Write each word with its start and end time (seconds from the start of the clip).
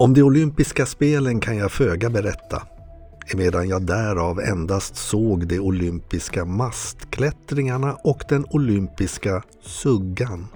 Om 0.00 0.14
de 0.14 0.22
olympiska 0.22 0.86
spelen 0.86 1.40
kan 1.40 1.56
jag 1.56 1.72
föga 1.72 2.10
berätta, 2.10 2.62
emedan 3.34 3.68
jag 3.68 3.82
därav 3.82 4.40
endast 4.40 4.96
såg 4.96 5.46
de 5.46 5.60
olympiska 5.60 6.44
mastklättringarna 6.44 7.96
och 8.04 8.22
den 8.28 8.46
olympiska 8.50 9.42
suggan. 9.62 10.46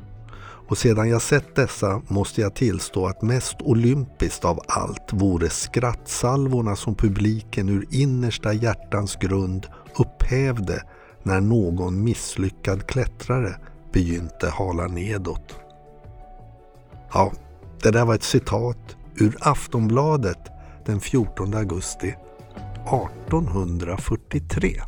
Och 0.69 0.79
sedan 0.79 1.09
jag 1.09 1.23
sett 1.23 1.55
dessa 1.55 2.03
måste 2.09 2.41
jag 2.41 2.55
tillstå 2.55 3.07
att 3.07 3.23
mest 3.23 3.57
olympiskt 3.61 4.45
av 4.45 4.61
allt 4.69 5.13
vore 5.13 5.51
skrattsalvorna 5.51 6.77
som 6.77 6.95
publiken 6.95 7.69
ur 7.69 7.87
innersta 7.91 8.53
hjärtans 8.53 9.17
grund 9.17 9.67
upphävde 9.99 10.83
när 11.23 11.41
någon 11.41 12.05
misslyckad 12.05 12.87
klättrare 12.87 13.57
begynte 13.93 14.49
hala 14.49 14.87
nedåt. 14.87 15.55
Ja, 17.13 17.33
det 17.83 17.91
där 17.91 18.05
var 18.05 18.15
ett 18.15 18.23
citat 18.23 18.97
ur 19.21 19.37
Aftonbladet 19.41 20.39
den 20.87 21.01
14 21.01 21.55
augusti 21.55 22.09
1843. 22.09 24.81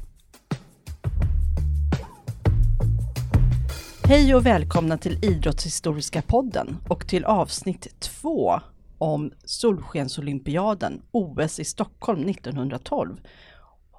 Hej 4.04 4.34
och 4.34 4.46
välkomna 4.46 4.98
till 4.98 5.24
Idrottshistoriska 5.24 6.22
podden 6.22 6.76
och 6.88 7.08
till 7.08 7.24
avsnitt 7.24 8.00
två 8.00 8.60
om 8.98 9.32
Solskensolympiaden, 9.44 11.02
OS 11.10 11.60
i 11.60 11.64
Stockholm 11.64 12.28
1912. 12.28 13.16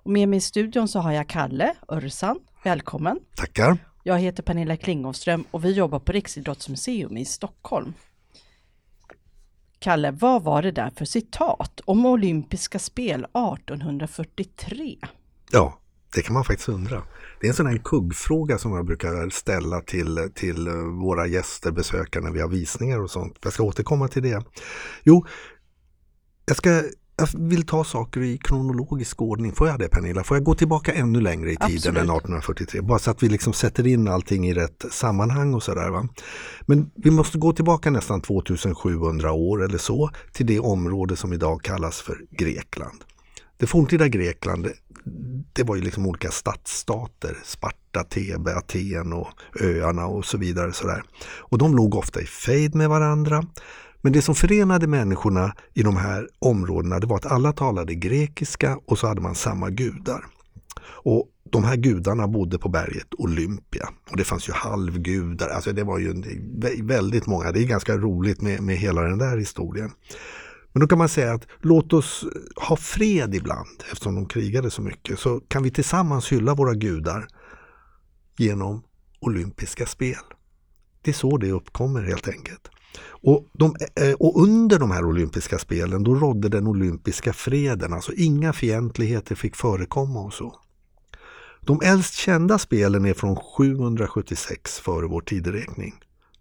Och 0.04 0.12
med 0.12 0.30
mig 0.30 0.38
i 0.38 0.42
studion 0.42 0.88
så 0.88 1.00
har 1.00 1.12
jag 1.12 1.30
Kalle 1.30 1.74
Örsan, 1.92 2.40
välkommen. 2.64 3.20
Tackar. 3.36 3.78
Jag 4.04 4.20
heter 4.20 4.44
Pernilla 4.44 4.78
Klingåström 4.78 5.46
och 5.52 5.66
vi 5.66 5.72
jobbar 5.72 6.00
på 6.00 6.12
Riksidrottsmuseum 6.12 7.18
i 7.18 7.26
Stockholm. 7.26 7.94
Kalle, 9.80 10.12
vad 10.12 10.44
var 10.44 10.62
det 10.62 10.72
där 10.72 10.92
för 10.96 11.06
citat 11.06 11.82
om 11.86 12.06
olympiska 12.06 12.80
spel 12.80 13.20
1843? 13.24 14.98
Ja, 15.52 15.80
det 16.16 16.22
kan 16.22 16.34
man 16.34 16.44
faktiskt 16.44 16.70
undra. 16.70 17.04
Det 17.42 17.48
är 17.48 17.50
en 17.50 17.56
sån 17.56 17.68
här 17.68 17.78
kuggfråga 17.78 18.58
som 18.58 18.74
jag 18.74 18.86
brukar 18.86 19.30
ställa 19.30 19.82
till, 19.82 20.32
till 20.36 20.68
eh, 20.68 20.74
våra 20.74 21.28
gäster, 21.28 21.72
besökare 21.72 22.24
när 22.24 22.32
vi 22.32 22.42
har 22.42 22.50
visningar 22.50 23.00
och 23.00 23.12
sånt. 23.12 23.38
Jag 23.44 23.54
ska 23.54 23.64
återkomma 23.64 24.08
till 24.08 24.24
det. 24.24 24.44
Jo, 25.04 25.26
jag 26.46 26.58
ska 26.58 26.84
jag 27.18 27.30
vill 27.34 27.66
ta 27.66 27.84
saker 27.84 28.22
i 28.22 28.38
kronologisk 28.38 29.22
ordning. 29.22 29.52
Får 29.52 29.68
jag 29.68 29.80
det 29.80 29.90
Pernilla? 29.90 30.24
Får 30.24 30.38
jag 30.38 30.44
gå 30.44 30.56
tillbaka 30.56 30.94
ännu 30.94 31.22
längre 31.22 31.52
i 31.52 31.56
tiden 31.56 31.76
Absolut. 31.76 31.98
än 31.98 32.04
1843? 32.04 32.82
Bara 32.82 33.00
så 33.00 33.12
att 33.12 33.24
vi 33.24 33.30
liksom 33.30 33.54
sätter 33.54 33.88
in 33.88 34.08
allting 34.08 34.48
i 34.48 34.54
rätt 34.54 34.86
sammanhang 34.92 35.54
och 35.54 35.64
sådär. 35.64 36.08
Men 36.62 36.92
vi 36.96 37.12
måste 37.12 37.38
gå 37.38 37.54
tillbaka 37.54 37.90
nästan 37.90 38.22
2700 38.22 39.32
år 39.32 39.64
eller 39.64 39.78
så 39.78 40.10
till 40.32 40.46
det 40.46 40.60
område 40.60 41.16
som 41.16 41.34
idag 41.34 41.62
kallas 41.62 42.02
för 42.02 42.22
Grekland. 42.32 43.04
Det 43.58 43.68
forntida 43.68 44.08
Grekland 44.08 44.68
det 45.54 45.64
var 45.64 45.76
ju 45.76 45.82
liksom 45.82 46.08
olika 46.08 46.32
stadsstater, 46.32 47.38
Sparta, 47.44 48.04
Thebe, 48.04 48.56
Aten 48.56 49.14
och 49.14 49.28
öarna 49.62 50.06
och 50.06 50.26
så 50.26 50.38
vidare. 50.38 50.74
Sådär. 50.74 51.04
Och 51.40 51.58
de 51.58 51.76
låg 51.76 51.96
ofta 51.96 52.22
i 52.22 52.26
fejd 52.26 52.76
med 52.76 52.90
varandra. 52.90 53.44
Men 54.08 54.14
det 54.14 54.22
som 54.22 54.36
förenade 54.36 54.88
människorna 54.88 55.54
i 55.74 55.84
de 55.84 55.98
här 55.98 56.30
områdena 56.40 57.00
det 57.00 57.08
var 57.08 57.18
att 57.18 57.26
alla 57.26 57.54
talade 57.54 57.96
grekiska 57.96 58.80
och 58.86 59.00
så 59.00 59.08
hade 59.08 59.22
man 59.22 59.36
samma 59.36 59.70
gudar. 59.70 60.26
Och 60.84 61.30
de 61.52 61.64
här 61.64 61.76
gudarna 61.76 62.28
bodde 62.28 62.58
på 62.58 62.70
berget 62.70 63.08
Olympia 63.18 63.90
och 64.12 64.18
det 64.18 64.24
fanns 64.24 64.50
ju 64.50 64.54
halvgudar, 64.54 65.50
alltså 65.50 65.72
det 65.72 65.84
var 65.84 66.00
ju 66.00 66.14
väldigt 66.84 67.26
många, 67.26 67.52
det 67.52 67.64
är 67.64 67.68
ganska 67.68 67.98
roligt 67.98 68.42
med, 68.42 68.64
med 68.64 68.78
hela 68.78 69.02
den 69.02 69.18
där 69.18 69.38
historien. 69.38 69.92
Men 70.74 70.82
då 70.82 70.88
kan 70.88 70.98
man 70.98 71.10
säga 71.10 71.34
att 71.34 71.48
låt 71.62 71.94
oss 71.94 72.26
ha 72.56 72.76
fred 72.76 73.36
ibland 73.36 73.84
eftersom 73.92 74.16
de 74.16 74.26
krigade 74.26 74.72
så 74.72 74.82
mycket 74.82 75.20
så 75.20 75.40
kan 75.40 75.64
vi 75.64 75.72
tillsammans 75.72 76.32
hylla 76.32 76.54
våra 76.54 76.74
gudar 76.74 77.28
genom 78.38 78.84
olympiska 79.20 79.86
spel. 79.86 80.24
Det 81.02 81.12
är 81.12 81.16
så 81.16 81.38
det 81.38 81.52
uppkommer 81.52 82.04
helt 82.04 82.28
enkelt. 82.28 82.70
Och, 83.06 83.50
de, 83.54 83.76
eh, 83.96 84.14
och, 84.14 84.44
under 84.44 84.80
de 84.80 84.92
här 84.92 85.06
olympiska 85.06 85.60
spelen 85.60 86.04
då 86.04 86.16
rådde 86.16 86.50
den 86.50 86.68
olympiska 86.68 87.34
freden, 87.34 87.94
alltså 87.94 88.14
inga 88.14 88.54
fientligheter 88.54 89.36
fick 89.36 89.56
förekomma 89.56 90.20
och 90.20 90.34
så. 90.34 90.60
De 91.62 91.82
äldst 91.84 92.14
kända 92.14 92.58
spelen 92.58 93.06
är 93.06 93.14
från 93.14 93.36
776 93.36 94.80
före 94.80 95.08
vår 95.08 95.22
tideräkning. 95.22 95.94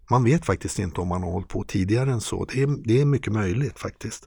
Man 0.09 0.23
vet 0.23 0.45
faktiskt 0.45 0.79
inte 0.79 1.01
om 1.01 1.07
man 1.07 1.23
har 1.23 1.31
hållit 1.31 1.47
på 1.47 1.63
tidigare 1.63 2.11
än 2.11 2.21
så. 2.21 2.45
Det 2.45 2.61
är, 2.61 2.67
det 2.83 3.01
är 3.01 3.05
mycket 3.05 3.33
möjligt 3.33 3.79
faktiskt. 3.79 4.25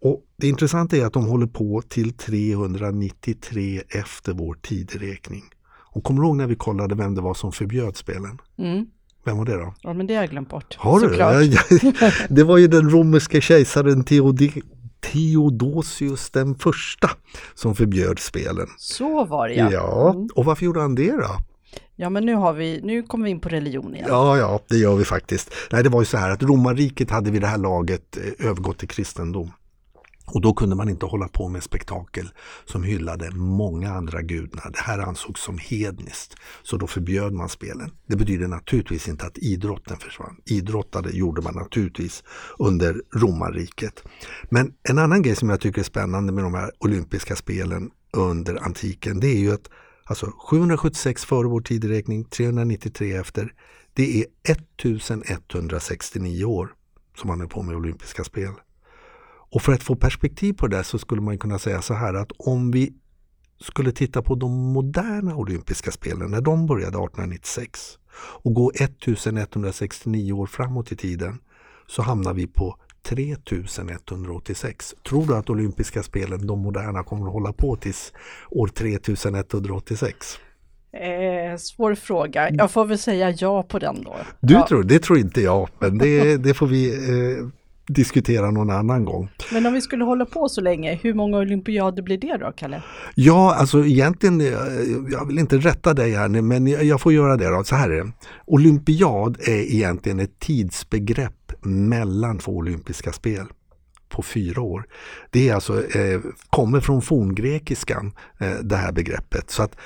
Och 0.00 0.24
Det 0.36 0.48
intressanta 0.48 0.96
är 0.96 1.06
att 1.06 1.12
de 1.12 1.26
håller 1.26 1.46
på 1.46 1.82
till 1.88 2.12
393 2.12 3.82
efter 3.88 4.32
vår 4.32 4.54
tideräkning. 4.62 5.44
Och 5.92 6.04
kommer 6.04 6.20
du 6.20 6.26
ihåg 6.26 6.36
när 6.36 6.46
vi 6.46 6.54
kollade 6.54 6.94
vem 6.94 7.14
det 7.14 7.20
var 7.20 7.34
som 7.34 7.52
förbjöd 7.52 7.96
spelen? 7.96 8.38
Mm. 8.58 8.86
Vem 9.24 9.38
var 9.38 9.44
det 9.44 9.56
då? 9.56 9.74
Ja, 9.82 9.92
men 9.92 10.06
det 10.06 10.14
har 10.14 10.22
jag 10.22 10.30
glömt 10.30 10.48
bort. 10.48 10.76
Har 10.78 11.00
du? 11.00 11.08
det 12.34 12.44
var 12.44 12.58
ju 12.58 12.68
den 12.68 12.90
romerske 12.90 13.40
kejsaren 13.40 14.04
Theodi 14.04 14.62
Theodosius 15.00 16.30
den 16.30 16.54
första 16.54 17.10
som 17.54 17.74
förbjöd 17.74 18.18
spelen. 18.18 18.66
Så 18.76 19.24
var 19.24 19.48
det 19.48 19.54
ja. 19.54 19.72
Ja, 19.72 20.10
mm. 20.10 20.28
och 20.34 20.44
varför 20.44 20.64
gjorde 20.64 20.80
han 20.80 20.94
det 20.94 21.12
då? 21.12 21.36
Ja 21.96 22.10
men 22.10 22.26
nu, 22.26 22.34
har 22.34 22.52
vi, 22.52 22.80
nu 22.82 23.02
kommer 23.02 23.24
vi 23.24 23.30
in 23.30 23.40
på 23.40 23.48
religion 23.48 23.94
igen. 23.94 24.06
Ja, 24.08 24.38
ja, 24.38 24.60
det 24.68 24.76
gör 24.76 24.96
vi 24.96 25.04
faktiskt. 25.04 25.54
Nej, 25.72 25.82
det 25.82 25.88
var 25.88 26.00
ju 26.00 26.04
så 26.04 26.16
här 26.16 26.30
att 26.30 26.42
romarriket 26.42 27.10
hade 27.10 27.30
vid 27.30 27.40
det 27.40 27.46
här 27.46 27.58
laget 27.58 28.16
eh, 28.16 28.48
övergått 28.48 28.78
till 28.78 28.88
kristendom. 28.88 29.52
Och 30.32 30.40
då 30.40 30.54
kunde 30.54 30.76
man 30.76 30.88
inte 30.88 31.06
hålla 31.06 31.28
på 31.28 31.48
med 31.48 31.62
spektakel 31.62 32.28
som 32.64 32.82
hyllade 32.82 33.30
många 33.30 33.92
andra 33.92 34.22
gudar. 34.22 34.70
Det 34.70 34.80
här 34.80 34.98
ansågs 34.98 35.42
som 35.42 35.58
hedniskt. 35.58 36.34
Så 36.62 36.76
då 36.76 36.86
förbjöd 36.86 37.32
man 37.32 37.48
spelen. 37.48 37.90
Det 38.06 38.16
betyder 38.16 38.48
naturligtvis 38.48 39.08
inte 39.08 39.26
att 39.26 39.38
idrotten 39.38 39.96
försvann. 39.96 40.36
Idrottade 40.44 41.10
gjorde 41.10 41.42
man 41.42 41.54
naturligtvis 41.54 42.24
under 42.58 43.02
romarriket. 43.14 44.02
Men 44.50 44.72
en 44.88 44.98
annan 44.98 45.22
grej 45.22 45.36
som 45.36 45.50
jag 45.50 45.60
tycker 45.60 45.80
är 45.80 45.84
spännande 45.84 46.32
med 46.32 46.44
de 46.44 46.54
här 46.54 46.70
olympiska 46.78 47.36
spelen 47.36 47.90
under 48.12 48.64
antiken 48.64 49.20
det 49.20 49.28
är 49.28 49.38
ju 49.38 49.52
att 49.52 49.70
alltså 50.04 50.32
776 50.50 51.24
före 51.24 51.48
vår 51.48 51.60
tideräkning, 51.60 52.24
393 52.24 53.12
efter. 53.12 53.52
Det 53.94 54.20
är 54.20 54.26
1169 54.42 56.44
år 56.44 56.74
som 57.16 57.28
man 57.28 57.40
är 57.40 57.46
på 57.46 57.62
med 57.62 57.76
olympiska 57.76 58.24
spel. 58.24 58.52
Och 59.52 59.62
för 59.62 59.72
att 59.72 59.82
få 59.82 59.96
perspektiv 59.96 60.52
på 60.52 60.66
det 60.66 60.84
så 60.84 60.98
skulle 60.98 61.20
man 61.20 61.38
kunna 61.38 61.58
säga 61.58 61.82
så 61.82 61.94
här 61.94 62.14
att 62.14 62.32
om 62.38 62.70
vi 62.70 62.92
skulle 63.60 63.92
titta 63.92 64.22
på 64.22 64.34
de 64.34 64.72
moderna 64.72 65.36
olympiska 65.36 65.90
spelen 65.90 66.30
när 66.30 66.40
de 66.40 66.66
började 66.66 67.04
1896 67.04 67.98
och 68.42 68.54
gå 68.54 68.70
1169 68.70 70.32
år 70.32 70.46
framåt 70.46 70.92
i 70.92 70.96
tiden 70.96 71.38
så 71.86 72.02
hamnar 72.02 72.34
vi 72.34 72.46
på 72.46 72.76
3186. 73.02 74.94
Tror 75.08 75.26
du 75.26 75.36
att 75.36 75.50
olympiska 75.50 76.02
spelen, 76.02 76.46
de 76.46 76.58
moderna, 76.58 77.02
kommer 77.02 77.26
att 77.26 77.32
hålla 77.32 77.52
på 77.52 77.76
tills 77.76 78.12
år 78.50 78.68
3186? 78.68 80.38
Eh, 80.92 81.56
svår 81.56 81.94
fråga. 81.94 82.50
Jag 82.50 82.70
får 82.70 82.84
väl 82.84 82.98
säga 82.98 83.30
ja 83.30 83.62
på 83.62 83.78
den 83.78 84.02
då. 84.02 84.16
Du 84.40 84.54
ja. 84.54 84.66
tror, 84.66 84.82
det 84.82 84.98
tror 84.98 85.18
inte 85.18 85.40
jag, 85.40 85.68
men 85.78 85.98
det, 85.98 86.36
det 86.36 86.54
får 86.54 86.66
vi 86.66 86.88
eh, 86.88 87.46
diskutera 87.94 88.50
någon 88.50 88.70
annan 88.70 89.04
gång. 89.04 89.28
Men 89.52 89.66
om 89.66 89.72
vi 89.72 89.80
skulle 89.80 90.04
hålla 90.04 90.24
på 90.24 90.48
så 90.48 90.60
länge, 90.60 90.98
hur 91.02 91.14
många 91.14 91.38
olympiader 91.38 92.02
blir 92.02 92.18
det 92.18 92.36
då, 92.36 92.52
Kalle? 92.56 92.82
Ja, 93.14 93.54
alltså 93.54 93.84
egentligen, 93.86 94.40
jag 95.10 95.26
vill 95.26 95.38
inte 95.38 95.56
rätta 95.56 95.94
dig 95.94 96.12
här, 96.12 96.28
men 96.28 96.66
jag 96.66 97.00
får 97.00 97.12
göra 97.12 97.36
det 97.36 97.48
då. 97.48 97.64
Så 97.64 97.74
här 97.74 97.90
är 97.90 98.04
det. 98.04 98.12
Olympiad 98.46 99.36
är 99.40 99.74
egentligen 99.74 100.20
ett 100.20 100.38
tidsbegrepp 100.38 101.52
mellan 101.62 102.38
två 102.38 102.52
olympiska 102.52 103.12
spel 103.12 103.46
på 104.08 104.22
fyra 104.22 104.62
år. 104.62 104.84
Det 105.30 105.48
är 105.48 105.54
alltså, 105.54 105.86
eh, 105.96 106.20
kommer 106.50 106.80
från 106.80 107.02
forngrekiskan, 107.02 108.12
eh, 108.38 108.54
det 108.62 108.76
här 108.76 108.92
begreppet. 108.92 109.50
Så 109.50 109.62
att 109.62 109.76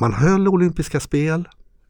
man 0.00 0.12
höll 0.12 0.48
olympiska 0.48 1.00
spel 1.00 1.48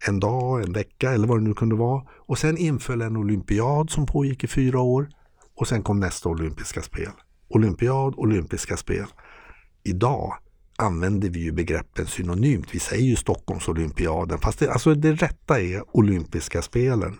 en 0.08 0.20
dag, 0.20 0.62
en 0.62 0.72
vecka 0.72 1.12
eller 1.12 1.28
vad 1.28 1.38
det 1.38 1.44
nu 1.44 1.54
kunde 1.54 1.74
vara. 1.74 2.02
Och 2.16 2.38
sen 2.38 2.56
inföll 2.56 3.02
en 3.02 3.16
olympiad 3.16 3.90
som 3.90 4.06
pågick 4.06 4.44
i 4.44 4.46
fyra 4.46 4.80
år. 4.80 5.08
Och 5.56 5.68
sen 5.68 5.82
kom 5.82 6.00
nästa 6.00 6.28
olympiska 6.28 6.82
spel. 6.82 7.10
Olympiad, 7.48 8.14
olympiska 8.16 8.76
spel. 8.76 9.06
Idag 9.84 10.34
använder 10.76 11.28
vi 11.28 11.40
ju 11.40 11.52
begreppen 11.52 12.06
synonymt. 12.06 12.68
Vi 12.74 12.78
säger 12.78 13.04
ju 13.04 13.16
Stockholmsolympiaden 13.16 14.38
fast 14.38 14.58
det, 14.58 14.70
alltså 14.70 14.94
det 14.94 15.12
rätta 15.12 15.60
är 15.60 15.96
olympiska 15.96 16.62
spelen. 16.62 17.18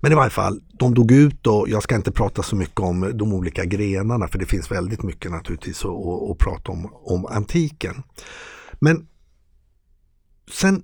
Men 0.00 0.12
i 0.12 0.14
varje 0.14 0.30
fall, 0.30 0.60
de 0.72 0.94
dog 0.94 1.12
ut 1.12 1.46
och 1.46 1.68
jag 1.68 1.82
ska 1.82 1.96
inte 1.96 2.12
prata 2.12 2.42
så 2.42 2.56
mycket 2.56 2.80
om 2.80 3.10
de 3.14 3.32
olika 3.32 3.64
grenarna 3.64 4.28
för 4.28 4.38
det 4.38 4.46
finns 4.46 4.70
väldigt 4.70 5.02
mycket 5.02 5.30
naturligtvis 5.30 5.84
att, 5.84 5.90
att, 5.90 6.30
att 6.30 6.38
prata 6.38 6.72
om, 6.72 6.92
om 6.92 7.26
antiken. 7.26 8.02
Men 8.80 9.06
sen 10.52 10.82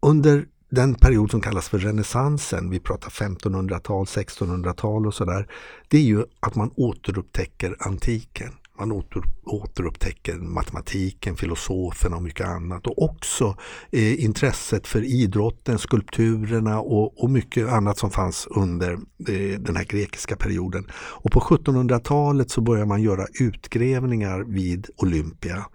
under 0.00 0.46
den 0.70 0.94
period 0.94 1.30
som 1.30 1.40
kallas 1.40 1.68
för 1.68 1.78
renässansen, 1.78 2.70
vi 2.70 2.80
pratar 2.80 3.10
1500-tal, 3.10 4.04
1600-tal 4.04 5.06
och 5.06 5.14
sådär, 5.14 5.48
det 5.88 5.98
är 5.98 6.02
ju 6.02 6.24
att 6.40 6.54
man 6.54 6.70
återupptäcker 6.76 7.76
antiken. 7.78 8.52
Man 8.78 8.92
åter, 8.92 9.22
återupptäcker 9.44 10.34
matematiken, 10.34 11.36
filosoferna 11.36 12.16
och 12.16 12.22
mycket 12.22 12.46
annat 12.46 12.86
och 12.86 13.02
också 13.02 13.56
eh, 13.90 14.24
intresset 14.24 14.86
för 14.86 15.04
idrotten, 15.04 15.78
skulpturerna 15.78 16.80
och, 16.80 17.22
och 17.22 17.30
mycket 17.30 17.68
annat 17.68 17.98
som 17.98 18.10
fanns 18.10 18.46
under 18.50 18.92
eh, 19.28 19.58
den 19.58 19.76
här 19.76 19.84
grekiska 19.84 20.36
perioden. 20.36 20.86
Och 20.92 21.32
på 21.32 21.40
1700-talet 21.40 22.50
så 22.50 22.60
börjar 22.60 22.86
man 22.86 23.02
göra 23.02 23.26
utgrävningar 23.40 24.40
vid 24.40 24.86
Olympia 24.96 25.66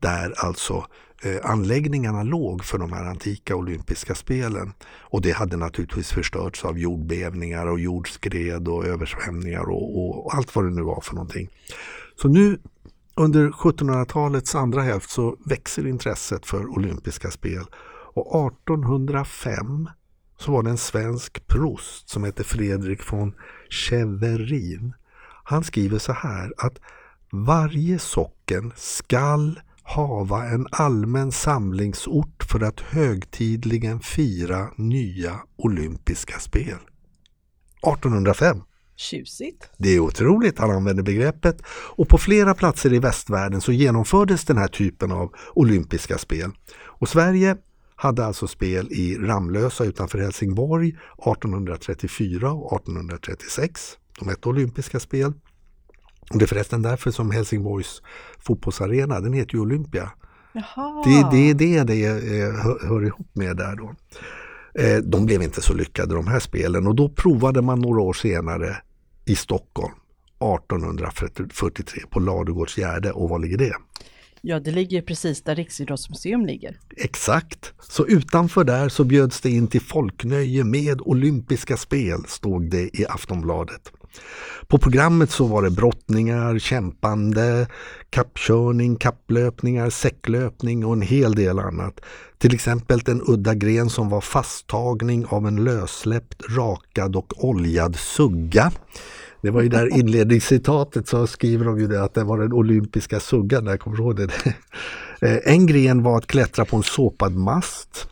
där 0.00 0.34
alltså 0.36 0.86
Eh, 1.22 1.50
anläggningarna 1.50 2.22
låg 2.22 2.64
för 2.64 2.78
de 2.78 2.92
här 2.92 3.04
antika 3.04 3.56
olympiska 3.56 4.14
spelen. 4.14 4.72
Och 5.00 5.22
det 5.22 5.30
hade 5.30 5.56
naturligtvis 5.56 6.12
förstörts 6.12 6.64
av 6.64 6.78
jordbävningar 6.78 7.66
och 7.66 7.80
jordskred 7.80 8.68
och 8.68 8.86
översvämningar 8.86 9.70
och, 9.70 10.26
och, 10.26 10.34
allt 10.34 10.54
vad 10.54 10.64
det 10.64 10.70
nu 10.70 10.82
var 10.82 11.00
för 11.00 11.14
någonting. 11.14 11.48
Så 12.16 12.28
nu 12.28 12.58
under 13.14 13.50
1700-talets 13.50 14.54
andra 14.54 14.82
hälft 14.82 15.10
så 15.10 15.36
växer 15.46 15.86
intresset 15.86 16.46
för 16.46 16.66
olympiska 16.66 17.30
spel. 17.30 17.64
Och 18.14 18.52
1805 18.52 19.88
så 20.38 20.52
var 20.52 20.62
det 20.62 20.70
en 20.70 20.78
svensk 20.78 21.46
prost 21.46 22.08
som 22.08 22.24
hette 22.24 22.44
Fredrik 22.44 23.12
von 23.12 23.34
Cheverin. 23.70 24.92
Han 25.44 25.64
skriver 25.64 25.98
så 25.98 26.12
här 26.12 26.52
att 26.56 26.78
varje 27.32 27.98
socken 27.98 28.72
skall 28.76 29.60
hava 29.94 30.44
en 30.44 30.66
allmän 30.70 31.32
samlingsort 31.32 32.44
för 32.50 32.60
att 32.60 32.80
högtidligen 32.80 34.00
fira 34.00 34.68
nya 34.76 35.40
olympiska 35.56 36.38
spel. 36.38 36.78
1805. 37.94 38.62
Tjusigt. 38.96 39.70
Det 39.78 39.88
är 39.88 40.00
otroligt, 40.00 40.58
han 40.58 40.70
använder 40.70 41.02
begreppet. 41.02 41.62
Och 41.68 42.08
på 42.08 42.18
flera 42.18 42.54
platser 42.54 42.92
i 42.92 42.98
västvärlden 42.98 43.60
så 43.60 43.72
genomfördes 43.72 44.44
den 44.44 44.58
här 44.58 44.68
typen 44.68 45.12
av 45.12 45.32
olympiska 45.54 46.18
spel. 46.18 46.50
Och 46.82 47.08
Sverige 47.08 47.56
hade 47.96 48.24
alltså 48.24 48.46
spel 48.46 48.92
i 48.92 49.16
Ramlösa 49.18 49.84
utanför 49.84 50.18
Helsingborg 50.18 50.88
1834 50.88 52.52
och 52.52 52.80
1836. 52.80 53.98
De 54.18 54.28
hette 54.28 54.48
olympiska 54.48 55.00
spel. 55.00 55.32
Och 56.30 56.38
det 56.38 56.44
är 56.44 56.46
förresten 56.46 56.82
därför 56.82 57.10
som 57.10 57.30
Helsingborgs 57.30 58.02
fotbollsarena, 58.38 59.20
den 59.20 59.32
heter 59.32 59.54
ju 59.54 59.60
Olympia. 59.60 60.10
Jaha. 60.52 61.02
Det, 61.04 61.36
det 61.36 61.50
är 61.50 61.54
det 61.54 61.82
det 61.82 62.06
eh, 62.06 62.52
hör, 62.52 62.88
hör 62.88 63.04
ihop 63.06 63.28
med 63.32 63.56
där 63.56 63.76
då. 63.76 63.94
Eh, 64.74 64.98
de 64.98 65.26
blev 65.26 65.42
inte 65.42 65.62
så 65.62 65.74
lyckade 65.74 66.14
de 66.14 66.26
här 66.26 66.40
spelen 66.40 66.86
och 66.86 66.94
då 66.94 67.08
provade 67.08 67.62
man 67.62 67.80
några 67.80 68.00
år 68.00 68.12
senare 68.12 68.76
i 69.24 69.36
Stockholm 69.36 69.94
1843 70.40 72.02
på 72.10 72.20
Ladugårdsgärde 72.20 73.12
och 73.12 73.28
var 73.28 73.38
ligger 73.38 73.58
det? 73.58 73.74
Ja, 74.42 74.60
det 74.60 74.70
ligger 74.70 75.02
precis 75.02 75.42
där 75.42 75.54
Riksidrottsmuseum 75.54 76.46
ligger. 76.46 76.78
Exakt. 76.96 77.72
Så 77.80 78.06
utanför 78.06 78.64
där 78.64 78.88
så 78.88 79.04
bjöds 79.04 79.40
det 79.40 79.50
in 79.50 79.66
till 79.66 79.80
folknöje 79.80 80.64
med 80.64 81.00
olympiska 81.00 81.76
spel, 81.76 82.24
stod 82.28 82.70
det 82.70 83.00
i 83.00 83.06
Aftonbladet. 83.08 83.92
På 84.68 84.78
programmet 84.78 85.30
så 85.30 85.46
var 85.46 85.62
det 85.62 85.70
brottningar, 85.70 86.58
kämpande, 86.58 87.66
kappkörning, 88.10 88.96
kapplöpningar, 88.96 89.90
säcklöpning 89.90 90.84
och 90.86 90.92
en 90.92 91.02
hel 91.02 91.34
del 91.34 91.58
annat. 91.58 92.00
Till 92.38 92.54
exempel 92.54 93.00
en 93.06 93.22
udda 93.26 93.54
gren 93.54 93.90
som 93.90 94.08
var 94.08 94.20
fasttagning 94.20 95.26
av 95.26 95.46
en 95.46 95.64
lössläppt, 95.64 96.42
rakad 96.48 97.16
och 97.16 97.44
oljad 97.44 97.96
sugga. 97.96 98.72
Det 99.42 99.50
var 99.50 99.62
ju 99.62 99.68
där 99.68 99.98
inledningscitatet 99.98 101.08
så 101.08 101.26
skriver 101.26 101.64
de 101.64 101.80
ju 101.80 101.86
det 101.86 102.02
att 102.02 102.14
det 102.14 102.24
var 102.24 102.38
den 102.38 102.52
olympiska 102.52 103.20
suggan, 103.20 103.64
där 103.64 103.76
kommer 103.76 103.98
ihåg 103.98 104.16
det? 104.16 104.28
Eh, 105.22 105.38
en 105.44 105.66
gren 105.66 106.02
var 106.02 106.18
att 106.18 106.26
klättra 106.26 106.64
på 106.64 106.76
en 106.76 106.82
såpad 106.82 107.32
mast. 107.32 108.09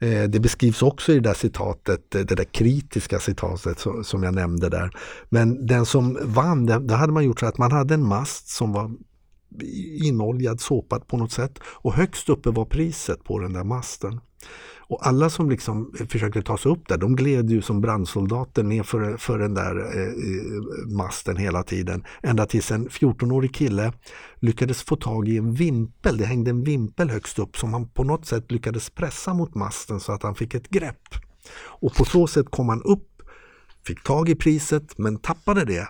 Eh, 0.00 0.22
det 0.22 0.40
beskrivs 0.40 0.82
också 0.82 1.12
i 1.12 1.14
det 1.14 1.20
där 1.20 1.34
citatet, 1.34 2.14
eh, 2.14 2.20
det 2.20 2.34
där 2.34 2.44
kritiska 2.44 3.18
citatet 3.18 3.84
som 4.02 4.22
jag 4.22 4.34
nämnde 4.34 4.68
där. 4.68 4.90
Men 5.28 5.66
den 5.66 5.86
som 5.86 6.18
vann, 6.22 6.66
då 6.66 6.94
hade 6.94 7.12
man 7.12 7.24
gjort 7.24 7.40
så 7.40 7.46
att 7.46 7.58
man 7.58 7.72
hade 7.72 7.94
en 7.94 8.08
mast 8.08 8.48
som 8.48 8.72
var 8.72 8.90
inoljad, 10.04 10.60
såpad 10.60 11.06
på 11.06 11.16
något 11.16 11.32
sätt 11.32 11.58
och 11.62 11.92
högst 11.92 12.28
uppe 12.28 12.50
var 12.50 12.64
priset 12.64 13.24
på 13.24 13.38
den 13.38 13.52
där 13.52 13.64
masten. 13.64 14.20
Och 14.90 15.06
alla 15.06 15.30
som 15.30 15.50
liksom 15.50 15.94
eh, 16.00 16.06
försökte 16.06 16.42
ta 16.42 16.58
sig 16.58 16.72
upp 16.72 16.88
där, 16.88 16.96
de 16.96 17.16
gled 17.16 17.50
ju 17.50 17.62
som 17.62 17.80
brandsoldater 17.80 18.62
ner 18.62 18.82
för, 18.82 19.16
för 19.16 19.38
den 19.38 19.54
där 19.54 19.76
eh, 19.76 20.02
eh 20.02 20.96
masten 20.96 21.36
hela 21.36 21.62
tiden. 21.62 22.04
Ända 22.22 22.46
tills 22.46 22.70
en 22.70 22.88
14-årig 22.88 23.54
kille 23.54 23.92
lyckades 24.40 24.82
få 24.82 24.96
tag 24.96 25.28
i 25.28 25.36
en 25.36 25.54
vimpel. 25.54 26.16
Det 26.16 26.24
hängde 26.24 26.50
en 26.50 26.64
vimpel 26.64 27.10
högst 27.10 27.38
upp 27.38 27.56
som 27.56 27.72
han 27.72 27.88
på 27.88 28.04
något 28.04 28.26
sätt 28.26 28.52
lyckades 28.52 28.90
pressa 28.90 29.34
mot 29.34 29.54
masten 29.54 30.00
så 30.00 30.12
att 30.12 30.22
han 30.22 30.34
fick 30.34 30.54
ett 30.54 30.68
grepp. 30.68 31.14
Och 31.60 31.94
på 31.94 32.04
så 32.04 32.26
sätt 32.26 32.46
kom 32.50 32.68
han 32.68 32.82
upp, 32.82 33.22
fick 33.86 34.02
tag 34.02 34.28
i 34.28 34.34
priset 34.34 34.98
men 34.98 35.18
tappade 35.18 35.64
det 35.64 35.88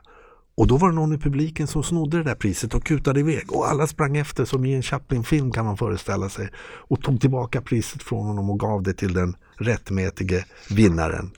och 0.58 0.66
då 0.66 0.76
var 0.76 0.88
det 0.88 0.94
någon 0.94 1.12
i 1.12 1.18
publiken 1.18 1.66
som 1.66 1.82
snodde 1.82 2.16
det 2.16 2.22
där 2.22 2.34
priset 2.34 2.74
och 2.74 2.84
kutade 2.84 3.20
iväg 3.20 3.52
och 3.52 3.68
alla 3.68 3.86
sprang 3.86 4.16
efter 4.16 4.44
som 4.44 4.64
i 4.64 4.74
en 4.74 4.82
Chaplin-film 4.82 5.50
kan 5.50 5.64
man 5.64 5.76
föreställa 5.76 6.28
sig 6.28 6.48
och 6.60 7.02
tog 7.02 7.20
tillbaka 7.20 7.62
priset 7.62 8.02
från 8.02 8.26
honom 8.26 8.50
och 8.50 8.60
gav 8.60 8.82
det 8.82 8.94
till 8.94 9.14
den 9.14 9.36
rättmätige 9.56 10.44
vinnaren. 10.70 11.30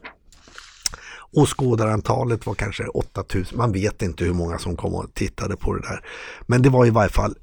Åskådarantalet 1.33 2.47
var 2.47 2.55
kanske 2.55 2.87
8000, 2.87 3.59
man 3.59 3.73
vet 3.73 4.03
inte 4.03 4.25
hur 4.25 4.35
många 4.35 4.59
som 4.59 4.77
kom 4.77 4.95
och 4.95 5.15
tittade 5.15 5.57
på 5.57 5.75
det 5.75 5.83
där. 5.83 6.05
Men 6.47 6.63
det 6.63 6.69
var 6.69 6.87
i 6.87 6.91
varje 6.91 7.11
fall 7.11 7.35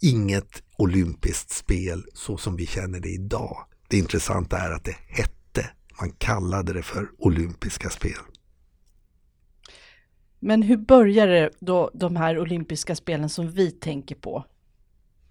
inget 0.00 0.62
olympiskt 0.76 1.50
spel 1.50 2.04
så 2.14 2.36
som 2.36 2.56
vi 2.56 2.66
känner 2.66 3.00
det 3.00 3.08
idag. 3.08 3.56
Det 3.88 3.98
intressanta 3.98 4.58
är 4.58 4.70
att 4.70 4.84
det 4.84 4.96
hette, 5.08 5.70
man 6.00 6.10
kallade 6.10 6.72
det 6.72 6.82
för 6.82 7.08
olympiska 7.18 7.90
spel. 7.90 8.18
Men 10.40 10.62
hur 10.62 10.76
började 10.76 11.50
då 11.60 11.90
de 11.94 12.16
här 12.16 12.38
olympiska 12.38 12.96
spelen 12.96 13.28
som 13.28 13.50
vi 13.50 13.70
tänker 13.70 14.14
på? 14.14 14.44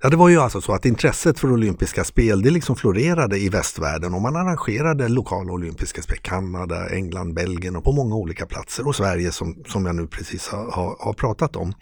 Ja, 0.01 0.09
det 0.09 0.17
var 0.17 0.29
ju 0.29 0.37
alltså 0.37 0.61
så 0.61 0.73
att 0.73 0.85
intresset 0.85 1.39
för 1.39 1.51
olympiska 1.51 2.03
spel 2.03 2.41
det 2.41 2.49
liksom 2.49 2.75
florerade 2.75 3.37
i 3.37 3.49
västvärlden 3.49 4.13
och 4.13 4.21
man 4.21 4.35
arrangerade 4.35 5.07
lokala 5.07 5.51
olympiska 5.53 6.01
spel. 6.01 6.17
Kanada, 6.21 6.89
England, 6.89 7.33
Belgien 7.33 7.75
och 7.75 7.83
på 7.83 7.91
många 7.91 8.15
olika 8.15 8.45
platser 8.45 8.87
och 8.87 8.95
Sverige 8.95 9.31
som, 9.31 9.63
som 9.67 9.85
jag 9.85 9.95
nu 9.95 10.07
precis 10.07 10.47
har, 10.47 10.71
har, 10.71 10.95
har 10.99 11.13
pratat 11.13 11.55
om. 11.55 11.73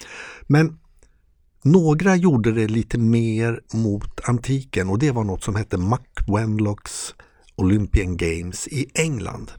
Men 0.47 0.79
några 1.61 2.15
gjorde 2.15 2.51
det 2.51 2.67
lite 2.67 2.97
mer 2.97 3.61
mot 3.73 4.29
antiken 4.29 4.89
och 4.89 4.99
det 4.99 5.11
var 5.11 5.23
något 5.23 5.43
som 5.43 5.55
hette 5.55 5.77
Mack 5.77 6.19
Wenlocks 6.27 7.15
Olympian 7.55 8.17
Games 8.17 8.67
i 8.67 8.89
England. 8.93 9.51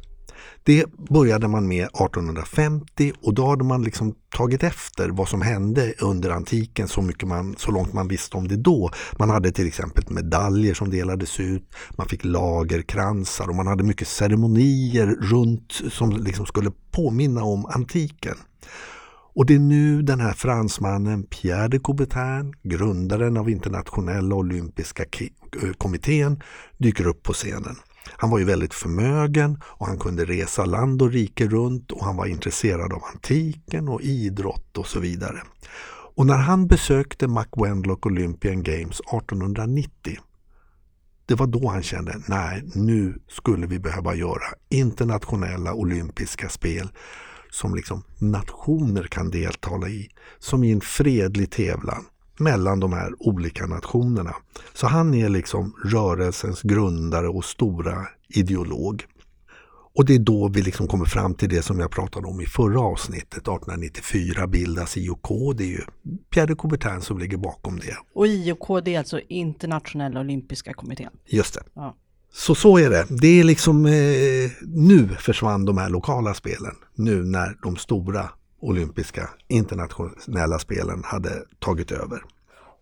Det 0.66 0.84
började 1.10 1.48
man 1.48 1.68
med 1.68 1.84
1850 1.84 3.12
och 3.22 3.34
då 3.34 3.46
hade 3.46 3.64
man 3.64 3.82
liksom 3.82 4.14
tagit 4.36 4.62
efter 4.62 5.08
vad 5.08 5.28
som 5.28 5.42
hände 5.42 5.94
under 6.00 6.30
antiken 6.30 6.88
så, 6.88 7.02
mycket 7.02 7.28
man, 7.28 7.54
så 7.58 7.70
långt 7.70 7.92
man 7.92 8.08
visste 8.08 8.36
om 8.36 8.48
det 8.48 8.56
då. 8.56 8.90
Man 9.18 9.30
hade 9.30 9.52
till 9.52 9.66
exempel 9.66 10.04
medaljer 10.08 10.74
som 10.74 10.90
delades 10.90 11.40
ut, 11.40 11.74
man 11.96 12.08
fick 12.08 12.24
lagerkransar 12.24 13.48
och 13.48 13.54
man 13.54 13.66
hade 13.66 13.84
mycket 13.84 14.08
ceremonier 14.08 15.06
runt 15.06 15.72
som 15.72 16.10
liksom 16.10 16.46
skulle 16.46 16.70
påminna 16.90 17.44
om 17.44 17.66
antiken. 17.66 18.36
Och 19.34 19.46
det 19.46 19.54
är 19.54 19.58
nu 19.58 20.02
den 20.02 20.20
här 20.20 20.32
fransmannen 20.32 21.22
Pierre 21.22 21.68
de 21.68 21.78
Coubertin, 21.78 22.54
grundaren 22.62 23.36
av 23.36 23.50
internationella 23.50 24.34
olympiska 24.34 25.02
eh, 25.02 25.72
kommittén, 25.78 26.42
dyker 26.78 27.06
upp 27.06 27.22
på 27.22 27.32
scenen. 27.32 27.76
Han 28.10 28.30
var 28.30 28.38
ju 28.38 28.44
väldigt 28.44 28.74
förmögen 28.74 29.60
och 29.64 29.86
han 29.86 29.98
kunde 29.98 30.24
resa 30.24 30.64
land 30.64 31.02
och 31.02 31.10
rike 31.10 31.48
runt 31.48 31.92
och 31.92 32.04
han 32.04 32.16
var 32.16 32.26
intresserad 32.26 32.92
av 32.92 33.02
antiken 33.12 33.88
och 33.88 34.02
idrott 34.02 34.78
och 34.78 34.86
så 34.86 35.00
vidare. 35.00 35.42
Och 36.16 36.26
när 36.26 36.36
han 36.36 36.66
besökte 36.66 37.28
McWenlock 37.28 38.06
Olympian 38.06 38.62
Games 38.62 39.00
1890 39.00 40.18
det 41.26 41.34
var 41.34 41.46
då 41.46 41.68
han 41.68 41.82
kände, 41.82 42.20
nej 42.28 42.62
nu 42.74 43.18
skulle 43.28 43.66
vi 43.66 43.78
behöva 43.78 44.14
göra 44.14 44.44
internationella 44.68 45.74
olympiska 45.74 46.48
spel 46.48 46.88
som 47.50 47.74
liksom 47.74 48.02
nationer 48.18 49.02
kan 49.02 49.30
delta 49.30 49.88
i, 49.88 50.08
som 50.38 50.64
i 50.64 50.72
en 50.72 50.80
fredlig 50.80 51.50
tävlan 51.50 52.04
mellan 52.38 52.80
de 52.80 52.92
här 52.92 53.14
olika 53.18 53.66
nationerna. 53.66 54.34
Så 54.74 54.86
han 54.86 55.14
är 55.14 55.28
liksom 55.28 55.74
rörelsens 55.84 56.62
grundare 56.62 57.28
och 57.28 57.44
stora 57.44 58.06
ideolog. 58.28 59.04
Och 59.96 60.04
det 60.04 60.14
är 60.14 60.18
då 60.18 60.48
vi 60.48 60.62
liksom 60.62 60.88
kommer 60.88 61.04
fram 61.04 61.34
till 61.34 61.48
det 61.48 61.62
som 61.62 61.80
jag 61.80 61.90
pratade 61.90 62.26
om 62.26 62.40
i 62.40 62.46
förra 62.46 62.80
avsnittet. 62.80 63.38
1894 63.38 64.46
bildas 64.46 64.96
IOK. 64.96 65.28
Det 65.56 65.64
är 65.64 65.68
ju 65.68 65.80
Pierre 66.30 66.46
de 66.46 66.54
Coubertin 66.54 67.00
som 67.00 67.18
ligger 67.18 67.36
bakom 67.36 67.78
det. 67.78 67.96
Och 68.14 68.26
IOK 68.26 68.84
det 68.84 68.94
är 68.94 68.98
alltså 68.98 69.20
Internationella 69.28 70.20
Olympiska 70.20 70.74
Kommittén? 70.74 71.10
Just 71.26 71.54
det. 71.54 71.62
Ja. 71.74 71.96
Så 72.32 72.54
så 72.54 72.78
är 72.78 72.90
det. 72.90 73.06
Det 73.08 73.40
är 73.40 73.44
liksom 73.44 73.86
eh, 73.86 74.50
nu 74.62 75.08
försvann 75.08 75.64
de 75.64 75.78
här 75.78 75.88
lokala 75.88 76.34
spelen. 76.34 76.74
Nu 76.94 77.24
när 77.24 77.58
de 77.62 77.76
stora 77.76 78.28
olympiska 78.60 79.30
internationella 79.48 80.58
spelen 80.58 81.02
hade 81.04 81.30
tagit 81.58 81.92
över. 81.92 82.22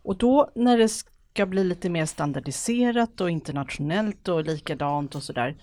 Och 0.02 0.16
då 0.16 0.50
när 0.54 0.78
det 0.78 0.88
ska 0.88 1.46
bli 1.46 1.64
lite 1.64 1.88
mer 1.88 2.06
standardiserat 2.06 3.20
och 3.20 3.30
internationellt 3.30 4.28
och 4.28 4.44
likadant 4.44 5.14
och 5.14 5.22
sådär. 5.22 5.56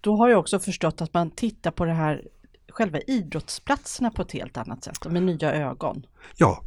Då 0.00 0.16
har 0.16 0.28
jag 0.28 0.38
också 0.38 0.58
förstått 0.58 1.00
att 1.00 1.14
man 1.14 1.30
tittar 1.30 1.70
på 1.70 1.84
det 1.84 1.92
här 1.92 2.28
själva 2.68 3.00
idrottsplatserna 3.00 4.10
på 4.10 4.22
ett 4.22 4.32
helt 4.32 4.56
annat 4.56 4.84
sätt 4.84 5.06
och 5.06 5.12
med 5.12 5.22
nya 5.22 5.54
ögon. 5.54 6.06
Ja, 6.36 6.62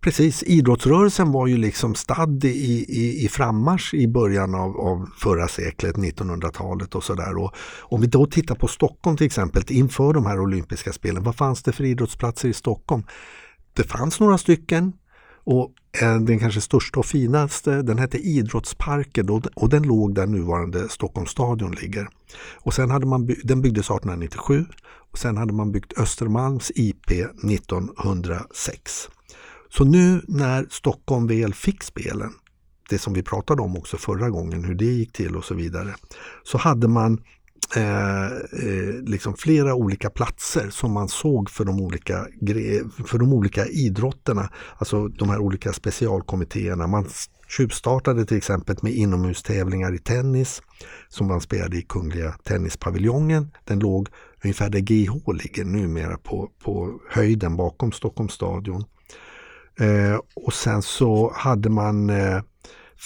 Precis, 0.00 0.42
idrottsrörelsen 0.42 1.32
var 1.32 1.46
ju 1.46 1.56
liksom 1.56 1.94
stadd 1.94 2.44
i, 2.44 2.84
i, 2.88 3.24
i 3.24 3.28
frammarsch 3.28 3.94
i 3.94 4.08
början 4.08 4.54
av, 4.54 4.80
av 4.80 5.08
förra 5.18 5.48
seklet, 5.48 5.96
1900-talet 5.96 6.94
och 6.94 7.04
sådär. 7.04 7.50
Om 7.80 8.00
vi 8.00 8.06
då 8.06 8.26
tittar 8.26 8.54
på 8.54 8.68
Stockholm 8.68 9.16
till 9.16 9.26
exempel 9.26 9.62
inför 9.68 10.12
de 10.12 10.26
här 10.26 10.40
olympiska 10.40 10.92
spelen, 10.92 11.22
vad 11.22 11.36
fanns 11.36 11.62
det 11.62 11.72
för 11.72 11.84
idrottsplatser 11.84 12.48
i 12.48 12.52
Stockholm? 12.52 13.02
Det 13.72 13.84
fanns 13.84 14.20
några 14.20 14.38
stycken 14.38 14.92
och 15.44 15.72
eh, 16.02 16.16
den 16.16 16.38
kanske 16.38 16.60
största 16.60 17.00
och 17.00 17.06
finaste 17.06 17.82
den 17.82 17.98
hette 17.98 18.18
Idrottsparken 18.18 19.28
och 19.54 19.68
den 19.68 19.82
låg 19.82 20.14
där 20.14 20.26
nuvarande 20.26 20.88
Stockholms 20.88 21.30
stadion 21.30 21.72
ligger. 21.72 22.08
Och 22.54 22.74
sen 22.74 22.90
hade 22.90 23.06
man, 23.06 23.26
den 23.26 23.62
byggdes 23.62 23.86
1897 23.86 24.64
och 25.12 25.18
sen 25.18 25.36
hade 25.36 25.52
man 25.52 25.72
byggt 25.72 25.98
Östermalms 25.98 26.72
IP 26.74 27.10
1906. 27.10 29.08
Så 29.70 29.84
nu 29.84 30.22
när 30.28 30.66
Stockholm 30.70 31.26
väl 31.26 31.54
fick 31.54 31.82
spelen, 31.82 32.32
det 32.90 32.98
som 32.98 33.12
vi 33.12 33.22
pratade 33.22 33.62
om 33.62 33.76
också 33.76 33.96
förra 33.96 34.30
gången, 34.30 34.64
hur 34.64 34.74
det 34.74 34.84
gick 34.84 35.12
till 35.12 35.36
och 35.36 35.44
så 35.44 35.54
vidare, 35.54 35.94
så 36.42 36.58
hade 36.58 36.88
man 36.88 37.18
eh, 37.76 38.24
eh, 38.26 38.94
liksom 39.02 39.34
flera 39.34 39.74
olika 39.74 40.10
platser 40.10 40.70
som 40.70 40.92
man 40.92 41.08
såg 41.08 41.50
för 41.50 41.64
de, 41.64 41.80
olika, 41.80 42.26
för 43.06 43.18
de 43.18 43.32
olika 43.32 43.66
idrotterna, 43.66 44.50
alltså 44.78 45.08
de 45.08 45.30
här 45.30 45.38
olika 45.38 45.72
specialkommittéerna. 45.72 46.86
Man 46.86 47.06
tjuvstartade 47.48 48.26
till 48.26 48.36
exempel 48.36 48.76
med 48.82 48.92
inomhustävlingar 48.92 49.94
i 49.94 49.98
tennis 49.98 50.62
som 51.08 51.26
man 51.26 51.40
spelade 51.40 51.76
i 51.76 51.82
Kungliga 51.82 52.32
Tennispaviljongen. 52.44 53.50
Den 53.64 53.78
låg 53.78 54.08
ungefär 54.44 54.70
där 54.70 54.80
GH 54.80 55.32
ligger 55.42 55.64
numera 55.64 56.16
på, 56.16 56.50
på 56.64 57.00
höjden 57.10 57.56
bakom 57.56 57.92
Stockholms 57.92 58.32
stadion. 58.32 58.84
Eh, 59.80 60.20
och 60.34 60.52
sen 60.52 60.82
så 60.82 61.32
hade 61.36 61.70
man 61.70 62.10
eh, 62.10 62.40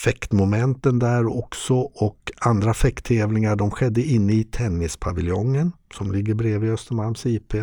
fäktmomenten 0.05 0.99
där 0.99 1.39
också 1.39 1.75
och 1.75 2.33
andra 2.41 2.75
fäkttävlingar 2.75 3.57
de 3.57 3.71
skedde 3.71 4.03
inne 4.03 4.33
i 4.33 4.45
tennispaviljongen 4.45 5.73
som 5.95 6.13
ligger 6.13 6.35
bredvid 6.35 6.71
Östermalms 6.71 7.27
IP. 7.27 7.55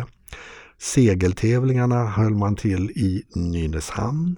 Segeltävlingarna 0.78 2.06
höll 2.06 2.34
man 2.34 2.56
till 2.56 2.90
i 2.90 3.22
Nynäshamn. 3.34 4.36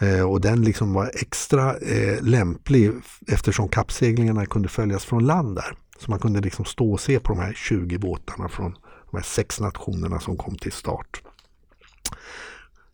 Eh, 0.00 0.30
och 0.30 0.40
den 0.40 0.62
liksom 0.62 0.92
var 0.92 1.10
extra 1.14 1.76
eh, 1.76 2.22
lämplig 2.22 2.92
eftersom 3.26 3.68
kappseglingarna 3.68 4.46
kunde 4.46 4.68
följas 4.68 5.04
från 5.04 5.26
land 5.26 5.56
där. 5.56 5.76
Så 5.98 6.10
man 6.10 6.20
kunde 6.20 6.40
liksom 6.40 6.64
stå 6.64 6.92
och 6.92 7.00
se 7.00 7.20
på 7.20 7.32
de 7.32 7.40
här 7.40 7.52
20 7.52 7.98
båtarna 7.98 8.48
från 8.48 8.72
de 9.10 9.16
här 9.16 9.24
sex 9.24 9.60
nationerna 9.60 10.20
som 10.20 10.36
kom 10.36 10.56
till 10.56 10.72
start. 10.72 11.22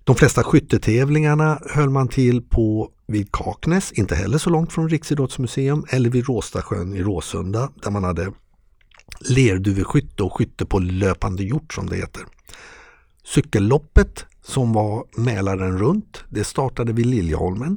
De 0.07 0.17
flesta 0.17 0.43
skyttetävlingarna 0.43 1.59
höll 1.71 1.91
man 1.91 2.09
till 2.09 2.43
på 2.43 2.91
vid 3.07 3.33
Kaknäs, 3.33 3.93
inte 3.93 4.15
heller 4.15 4.39
så 4.39 4.51
långt 4.51 4.73
från 4.73 4.89
Riksidrottsmuseum, 4.89 5.85
eller 5.89 6.11
vid 6.11 6.27
Råstasjön 6.27 6.95
i 6.95 7.03
Råsunda 7.03 7.71
där 7.83 7.91
man 7.91 8.05
hade 8.05 8.33
lerduveskytte 9.21 10.23
och 10.23 10.37
skytte 10.37 10.67
på 10.67 10.79
löpande 10.79 11.45
hjort 11.45 11.75
som 11.75 11.89
det 11.89 11.97
heter. 11.97 12.23
Cykelloppet 13.25 14.27
som 14.43 14.73
var 14.73 15.05
Mälaren 15.17 15.79
runt, 15.79 16.25
det 16.29 16.45
startade 16.45 16.93
vid 16.93 17.07
Liljeholmen 17.07 17.77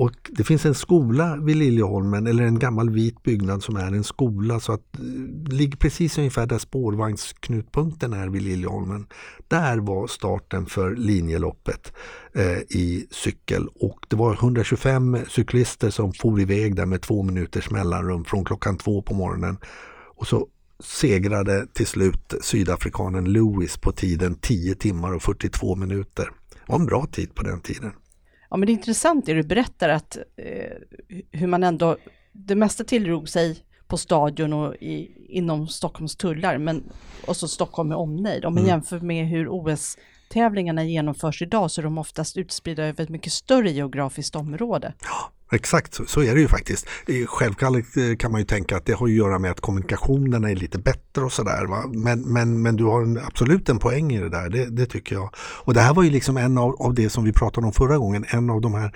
och 0.00 0.30
det 0.30 0.44
finns 0.44 0.66
en 0.66 0.74
skola 0.74 1.36
vid 1.36 1.56
Liljeholmen 1.56 2.26
eller 2.26 2.44
en 2.44 2.58
gammal 2.58 2.90
vit 2.90 3.22
byggnad 3.22 3.62
som 3.62 3.76
är 3.76 3.86
en 3.86 4.04
skola 4.04 4.60
så 4.60 4.72
att 4.72 4.82
det 4.92 5.52
ligger 5.52 5.76
precis 5.76 6.18
ungefär 6.18 6.46
där 6.46 6.58
spårvagnsknutpunkten 6.58 8.12
är 8.12 8.28
vid 8.28 8.42
Liljeholmen. 8.42 9.06
Där 9.48 9.78
var 9.78 10.06
starten 10.06 10.66
för 10.66 10.96
linjeloppet 10.96 11.92
eh, 12.34 12.58
i 12.58 13.06
cykel 13.10 13.68
och 13.74 14.06
det 14.08 14.16
var 14.16 14.34
125 14.34 15.18
cyklister 15.28 15.90
som 15.90 16.12
for 16.12 16.40
iväg 16.40 16.76
där 16.76 16.86
med 16.86 17.02
två 17.02 17.22
minuters 17.22 17.70
mellanrum 17.70 18.24
från 18.24 18.44
klockan 18.44 18.78
två 18.78 19.02
på 19.02 19.14
morgonen. 19.14 19.58
Och 20.16 20.26
så 20.26 20.46
segrade 20.84 21.66
till 21.72 21.86
slut 21.86 22.34
sydafrikanen 22.40 23.32
Lewis 23.32 23.76
på 23.76 23.92
tiden 23.92 24.34
10 24.34 24.74
timmar 24.74 25.14
och 25.14 25.22
42 25.22 25.76
minuter. 25.76 26.30
Det 26.50 26.72
var 26.72 26.78
en 26.78 26.86
bra 26.86 27.06
tid 27.06 27.34
på 27.34 27.42
den 27.42 27.60
tiden. 27.60 27.92
Ja, 28.50 28.56
men 28.56 28.66
det 28.66 28.72
är 28.72 28.74
intressant 28.74 29.26
det 29.26 29.34
du 29.34 29.42
berättar 29.42 29.88
att 29.88 30.16
eh, 30.36 30.76
hur 31.30 31.46
man 31.46 31.62
ändå, 31.62 31.96
det 32.32 32.54
mesta 32.54 32.84
tilldrog 32.84 33.28
sig 33.28 33.64
på 33.86 33.96
stadion 33.96 34.52
och 34.52 34.74
i, 34.74 35.26
inom 35.28 35.68
Stockholms 35.68 36.16
tullar, 36.16 36.58
men 36.58 36.84
och 37.26 37.36
så 37.36 37.48
Stockholm 37.48 37.88
med 37.88 37.98
omnejd. 37.98 38.44
Om 38.44 38.54
man 38.54 38.62
mm. 38.62 38.70
jämför 38.70 39.00
med 39.00 39.26
hur 39.26 39.48
OS-tävlingarna 39.48 40.84
genomförs 40.84 41.42
idag 41.42 41.70
så 41.70 41.80
är 41.80 41.82
de 41.82 41.98
oftast 41.98 42.36
utspridda 42.36 42.84
över 42.84 43.04
ett 43.04 43.10
mycket 43.10 43.32
större 43.32 43.70
geografiskt 43.70 44.36
område. 44.36 44.94
Ja, 45.02 45.30
Exakt, 45.52 45.94
så, 45.94 46.04
så, 46.06 46.22
är 46.22 46.34
det 46.34 46.40
ju 46.40 46.48
faktiskt. 46.48 46.86
Självklart 47.26 47.74
eh, 47.74 48.16
kan 48.18 48.32
man 48.32 48.40
ju 48.40 48.44
tänka 48.44 48.76
att 48.76 48.86
det 48.86 48.92
har 48.92 49.06
att 49.06 49.12
göra 49.12 49.38
med 49.38 49.50
att 49.50 49.60
kommunikationerna 49.60 50.50
är 50.50 50.56
lite 50.56 50.78
bättre 50.78 51.24
och 51.24 51.32
sådär. 51.32 51.88
Men, 51.94 52.20
men, 52.20 52.62
men 52.62 52.76
du 52.76 52.84
har 52.84 53.02
en, 53.02 53.18
absolut 53.18 53.68
en 53.68 53.78
poäng 53.78 54.12
i 54.12 54.20
det 54.20 54.28
där, 54.28 54.48
det, 54.48 54.64
det, 54.64 54.86
tycker 54.86 55.14
jag. 55.14 55.30
Och 55.36 55.74
det 55.74 55.80
här 55.80 55.94
var 55.94 56.02
ju 56.02 56.10
liksom 56.10 56.36
en 56.36 56.58
av, 56.58 56.82
av 56.82 56.94
det 56.94 57.10
som 57.10 57.24
vi 57.24 57.32
pratade 57.32 57.66
om 57.66 57.72
förra 57.72 57.98
gången, 57.98 58.24
en 58.28 58.50
av 58.50 58.60
de 58.60 58.74
här 58.74 58.94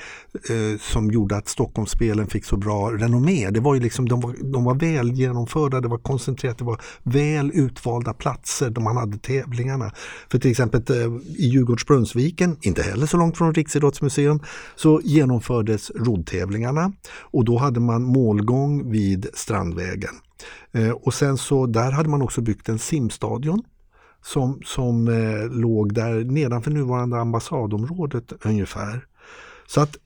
eh, 0.51 0.79
som 0.81 1.11
gjorde 1.11 1.37
att 1.37 1.49
Stockholmsspelen 1.49 2.27
fick 2.27 2.45
så 2.45 2.57
bra 2.57 2.91
renommé. 2.91 3.51
Det 3.51 3.61
var 3.61 3.75
ju 3.75 3.81
liksom, 3.81 4.09
de 4.09 4.21
var, 4.21 4.35
de 4.53 4.65
var 4.65 4.75
väl 4.75 5.13
genomförda, 5.13 5.81
det 5.81 5.89
var 5.89 5.99
koncentrerat, 5.99 6.59
det 6.59 6.65
var 6.65 6.81
väl 7.03 7.51
utvalda 7.55 8.13
platser 8.13 8.71
där 8.71 8.83
man 8.83 8.97
hade 8.97 9.19
tävlingarna. 9.19 9.93
För 10.31 10.39
till 10.39 10.51
exempel 10.51 10.83
eh, 10.91 10.97
i 11.37 11.49
Djurgårdsbrunnsviken, 11.49 12.57
inte 12.61 12.83
heller 12.83 13.07
så 13.07 13.17
långt 13.17 13.37
från 13.39 13.55
Riksidrottsmuseum, 13.55 14.41
så 14.77 15.01
genomfördes 15.05 15.91
roddtävlingar 15.91 16.44
tävlingarna 16.45 16.93
och 17.21 17.45
då 17.45 17.59
hade 17.59 17.81
man 17.81 18.03
målgång 18.03 18.91
vid 18.91 19.27
Strandvägen. 19.35 20.15
Eh, 20.73 20.91
och 20.91 21.15
sen 21.15 21.39
så 21.39 21.67
där 21.67 21.93
hade 21.93 22.09
man 22.09 22.23
också 22.23 22.41
byggt 22.41 22.69
en 22.69 22.79
simstadion 22.79 23.63
som, 24.23 24.61
som 24.65 25.09
eh, 25.09 25.51
låg 25.51 25.95
där 25.95 26.25
nedanför 26.25 26.71
nuvarande 26.71 27.21
ambassadområdet 27.21 28.33
ungefär. 28.45 29.07
Så 29.67 29.81
att 29.81 29.97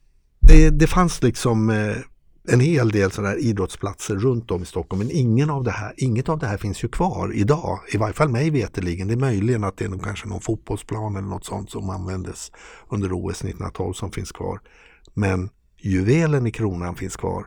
det, 0.40 0.70
det 0.70 0.86
fanns 0.86 1.22
liksom 1.22 1.70
eh, 1.70 1.96
en 2.48 2.60
hel 2.60 2.90
del 2.90 3.10
sådana 3.10 3.28
här 3.28 3.38
idrottsplatser 3.38 4.16
runt 4.16 4.50
om 4.50 4.62
i 4.62 4.66
Stockholm 4.66 4.98
men 4.98 5.16
ingen 5.16 5.50
av 5.50 5.64
det 5.64 5.70
här, 5.70 5.94
inget 5.96 6.28
av 6.28 6.38
det 6.38 6.46
här 6.46 6.56
finns 6.56 6.84
ju 6.84 6.88
kvar 6.88 7.32
idag. 7.34 7.80
I 7.92 7.96
varje 7.96 8.14
fall 8.14 8.28
mig 8.28 8.50
veterligen. 8.50 9.08
Det 9.08 9.14
är 9.14 9.18
möjligen 9.18 9.64
att 9.64 9.76
det 9.76 9.84
är 9.84 9.98
kanske 9.98 10.28
någon 10.28 10.40
fotbollsplan 10.40 11.16
eller 11.16 11.28
något 11.28 11.44
sånt 11.44 11.70
som 11.70 11.90
användes 11.90 12.52
under 12.88 13.12
OS 13.12 13.40
1912 13.40 13.92
som 13.92 14.10
finns 14.12 14.32
kvar. 14.32 14.60
Men 15.14 15.50
juvelen 15.80 16.46
i 16.46 16.50
kronan 16.50 16.96
finns 16.96 17.16
kvar 17.16 17.46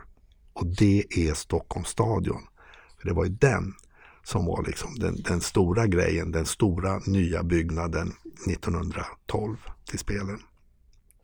och 0.52 0.66
det 0.66 1.04
är 1.10 1.34
Stockholms 1.34 1.88
stadion. 1.88 2.42
För 3.00 3.08
det 3.08 3.14
var 3.14 3.24
ju 3.24 3.30
den 3.30 3.74
som 4.24 4.46
var 4.46 4.64
liksom 4.66 4.94
den, 4.94 5.22
den, 5.22 5.40
stora 5.40 5.86
grejen, 5.86 6.32
den 6.32 6.46
stora 6.46 6.98
nya 7.06 7.42
byggnaden 7.42 8.12
1912 8.48 9.56
till 9.90 9.98
spelen. 9.98 10.38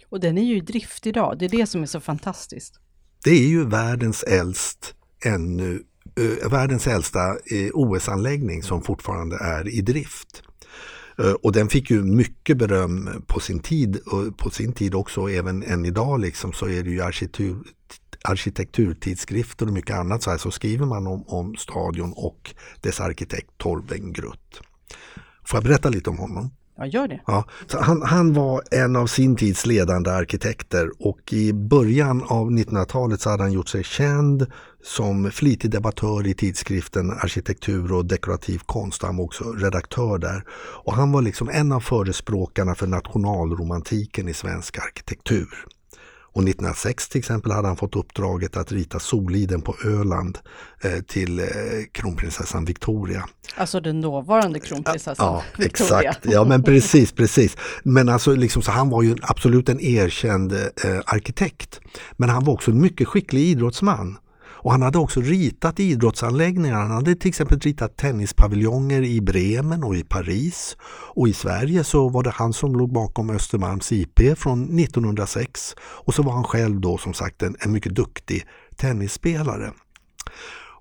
Och 0.09 0.21
den 0.21 0.39
är 0.39 0.43
ju 0.43 0.57
i 0.57 0.61
drift 0.61 1.07
idag, 1.07 1.39
det 1.39 1.45
är 1.45 1.49
det 1.49 1.67
som 1.67 1.83
är 1.83 1.87
så 1.87 2.01
fantastiskt. 2.01 2.81
Det 3.25 3.31
är 3.31 3.49
ju 3.49 3.65
världens 3.65 4.23
äldst 4.23 4.95
ännu, 5.25 5.83
äh, 6.43 6.51
världens 6.51 6.87
äldsta 6.87 7.21
äh, 7.31 7.71
OS-anläggning 7.75 8.63
som 8.63 8.83
fortfarande 8.83 9.37
är 9.37 9.69
i 9.69 9.81
drift. 9.81 10.43
Eh, 11.19 11.33
och 11.33 11.53
den 11.53 11.69
fick 11.69 11.91
ju 11.91 12.03
mycket 12.03 12.57
beröm 12.57 13.23
på 13.27 13.41
sin 13.41 13.61
tid 13.61 13.97
och 13.97 14.37
på 14.39 14.51
sin 14.51 14.73
tid 14.73 14.95
också 14.95 15.31
även 15.31 15.63
än 15.63 15.85
idag 15.85 16.21
liksom 16.21 16.53
så 16.53 16.69
är 16.69 16.83
det 16.83 16.91
ju 16.91 17.03
arkitektur, 17.03 17.57
arkitekturtidskrifter 18.25 19.67
och 19.67 19.73
mycket 19.73 19.97
annat 19.97 20.23
så 20.23 20.31
här 20.31 20.39
så 20.39 20.51
skriver 20.51 20.87
man 20.87 21.07
om, 21.07 21.25
om 21.27 21.57
stadion 21.57 22.13
och 22.17 22.55
dess 22.81 23.01
arkitekt 23.01 23.51
Torben 23.57 24.13
Grutt. 24.13 24.61
Får 25.45 25.57
jag 25.57 25.65
berätta 25.65 25.89
lite 25.89 26.11
om 26.11 26.19
honom? 26.19 26.51
Ja, 26.79 26.87
gör 26.87 27.09
det. 27.09 27.21
Ja, 27.27 27.45
så 27.67 27.79
han, 27.81 28.03
han 28.03 28.33
var 28.33 28.63
en 28.71 28.97
av 28.97 29.07
sin 29.07 29.37
tids 29.37 29.67
ledande 29.67 30.11
arkitekter 30.11 30.91
och 30.99 31.33
i 31.33 31.53
början 31.53 32.23
av 32.23 32.51
1900-talet 32.51 33.21
så 33.21 33.31
hade 33.31 33.43
han 33.43 33.53
gjort 33.53 33.69
sig 33.69 33.85
känd 33.85 34.47
som 34.83 35.31
flitig 35.31 35.71
debattör 35.71 36.27
i 36.27 36.35
tidskriften 36.35 37.11
Arkitektur 37.11 37.93
och 37.93 38.05
dekorativ 38.05 38.59
konst. 38.67 39.03
Han 39.03 39.17
var 39.17 39.25
också 39.25 39.45
redaktör 39.45 40.19
där. 40.19 40.45
Och 40.85 40.95
han 40.95 41.13
var 41.13 41.23
liksom 41.23 41.49
en 41.49 41.73
av 41.73 41.81
förespråkarna 41.81 42.75
för 42.75 42.87
nationalromantiken 42.87 44.29
i 44.29 44.35
svensk 44.35 44.79
arkitektur. 44.79 45.49
Och 46.33 46.43
1906 46.43 47.09
till 47.09 47.19
exempel 47.19 47.53
hade 47.53 47.69
han 47.69 47.77
fått 47.77 47.97
uppdraget 47.97 48.57
att 48.57 48.73
rita 48.73 48.99
Soliden 48.99 49.63
på 49.63 49.77
Öland 49.85 50.39
eh, 50.83 51.03
till 51.03 51.39
eh, 51.39 51.47
kronprinsessan 51.93 52.65
Victoria. 52.65 53.29
Alltså 53.57 53.81
den 53.81 54.01
dåvarande 54.01 54.61
kronprinsessan 54.61 55.27
ja, 55.27 55.43
Victoria. 55.59 56.11
Exakt, 56.11 56.27
ja 56.33 56.45
men 56.45 56.63
precis, 56.63 57.13
precis. 57.13 57.57
Men 57.83 58.09
alltså 58.09 58.35
liksom, 58.35 58.63
så 58.63 58.71
han 58.71 58.91
var 58.91 59.03
ju 59.03 59.17
absolut 59.23 59.69
en 59.69 59.81
erkänd 59.81 60.53
eh, 60.53 61.01
arkitekt. 61.07 61.81
Men 62.17 62.29
han 62.29 62.45
var 62.45 62.55
också 62.55 62.71
en 62.71 62.81
mycket 62.81 63.09
skicklig 63.09 63.43
idrottsman. 63.43 64.19
Och 64.69 64.73
han 64.73 64.83
hade 64.83 64.99
också 64.99 65.21
ritat 65.21 65.81
idrottsanläggningar. 65.81 66.75
Han 66.75 66.91
hade 66.91 67.15
till 67.15 67.29
exempel 67.29 67.61
ritat 67.61 67.97
tennispaviljonger 67.97 69.03
i 69.03 69.21
Bremen 69.21 69.85
och 69.85 69.97
i 69.97 70.05
Paris. 70.05 70.77
Och 71.15 71.29
i 71.29 71.33
Sverige 71.33 71.85
så 71.85 72.09
var 72.09 72.23
det 72.23 72.31
han 72.31 72.53
som 72.53 72.77
låg 72.77 72.93
bakom 72.93 73.31
Östermalms 73.31 73.93
IP 73.93 74.39
från 74.39 74.79
1906. 74.79 75.75
Och 75.81 76.15
så 76.15 76.23
var 76.23 76.33
han 76.33 76.45
själv 76.45 76.81
då 76.81 76.99
som 76.99 77.15
sagt 77.15 77.43
en, 77.43 77.57
en 77.61 77.73
mycket 77.73 77.95
duktig 77.95 78.47
tennisspelare. 78.77 79.73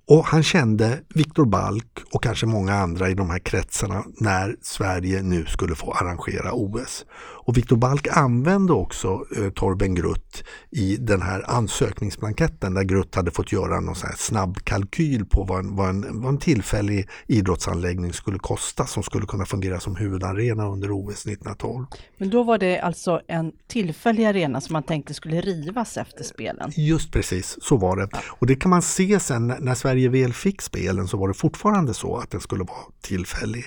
Och 0.08 0.26
han 0.26 0.44
kände 0.44 1.00
Viktor 1.16 1.46
Balk 1.46 2.00
och 2.14 2.24
kanske 2.24 2.46
många 2.46 2.74
andra 2.74 3.10
i 3.10 3.14
de 3.14 3.30
här 3.30 3.40
kretsarna 3.40 4.04
när 4.20 4.56
Sverige 4.62 5.22
nu 5.22 5.46
skulle 5.46 5.76
få 5.76 5.92
arrangera 5.92 6.54
OS. 6.54 7.06
Och 7.48 7.58
Viktor 7.58 7.78
Balk 7.78 8.08
använde 8.12 8.74
också 8.74 9.26
eh, 9.38 9.50
Torben 9.50 9.96
Grutt 9.96 10.44
i 10.70 10.98
den 10.98 11.22
här 11.22 11.50
ansökningsblanketten 11.50 12.74
där 12.74 12.84
Grutt 12.84 13.16
hade 13.16 13.32
fått 13.32 13.52
göra 13.52 13.80
någon 13.80 13.96
sån 13.96 14.10
snabb 14.18 14.58
kalkyl 14.64 15.26
på 15.26 15.44
vad 15.44 15.60
en, 15.60 15.76
vad, 15.76 15.90
en, 15.90 16.22
vad 16.22 16.30
en 16.30 16.38
tillfällig 16.38 17.10
idrottsanläggning 17.28 18.14
skulle 18.14 18.40
kosta 18.40 18.86
som 18.86 19.04
skulle 19.04 19.26
kunna 19.26 19.46
fungera 19.46 19.80
som 19.80 19.96
huvudarena 19.96 20.68
under 20.68 20.92
OS 20.92 21.26
1912. 21.26 21.86
Men 22.18 22.30
då 22.30 22.44
var 22.44 22.58
det 22.58 22.80
alltså 22.80 23.22
en 23.28 23.52
tillfällig 23.68 24.26
arena 24.26 24.62
som 24.62 24.74
man 24.74 24.84
tänkte 24.84 25.14
skulle 25.14 25.42
rivas 25.42 25.98
efter 25.98 26.24
spelen? 26.24 26.72
Just 26.76 27.12
precis, 27.12 27.58
så 27.62 27.78
var 27.78 27.98
det. 27.98 28.10
Och 28.30 28.48
det 28.48 28.56
kan 28.56 28.70
man 28.70 28.82
se 28.82 29.20
sen 29.20 29.54
när 29.60 29.76
Sverige 29.76 30.10
väl 30.10 30.34
fick 30.34 30.62
spelen 30.62 31.08
så 31.08 31.18
var 31.18 31.28
det 31.28 31.34
fortfarande 31.34 31.94
så 31.94 32.18
att 32.18 32.32
den 32.32 32.42
skulle 32.42 32.64
vara 32.64 32.84
tillfällig. 33.02 33.66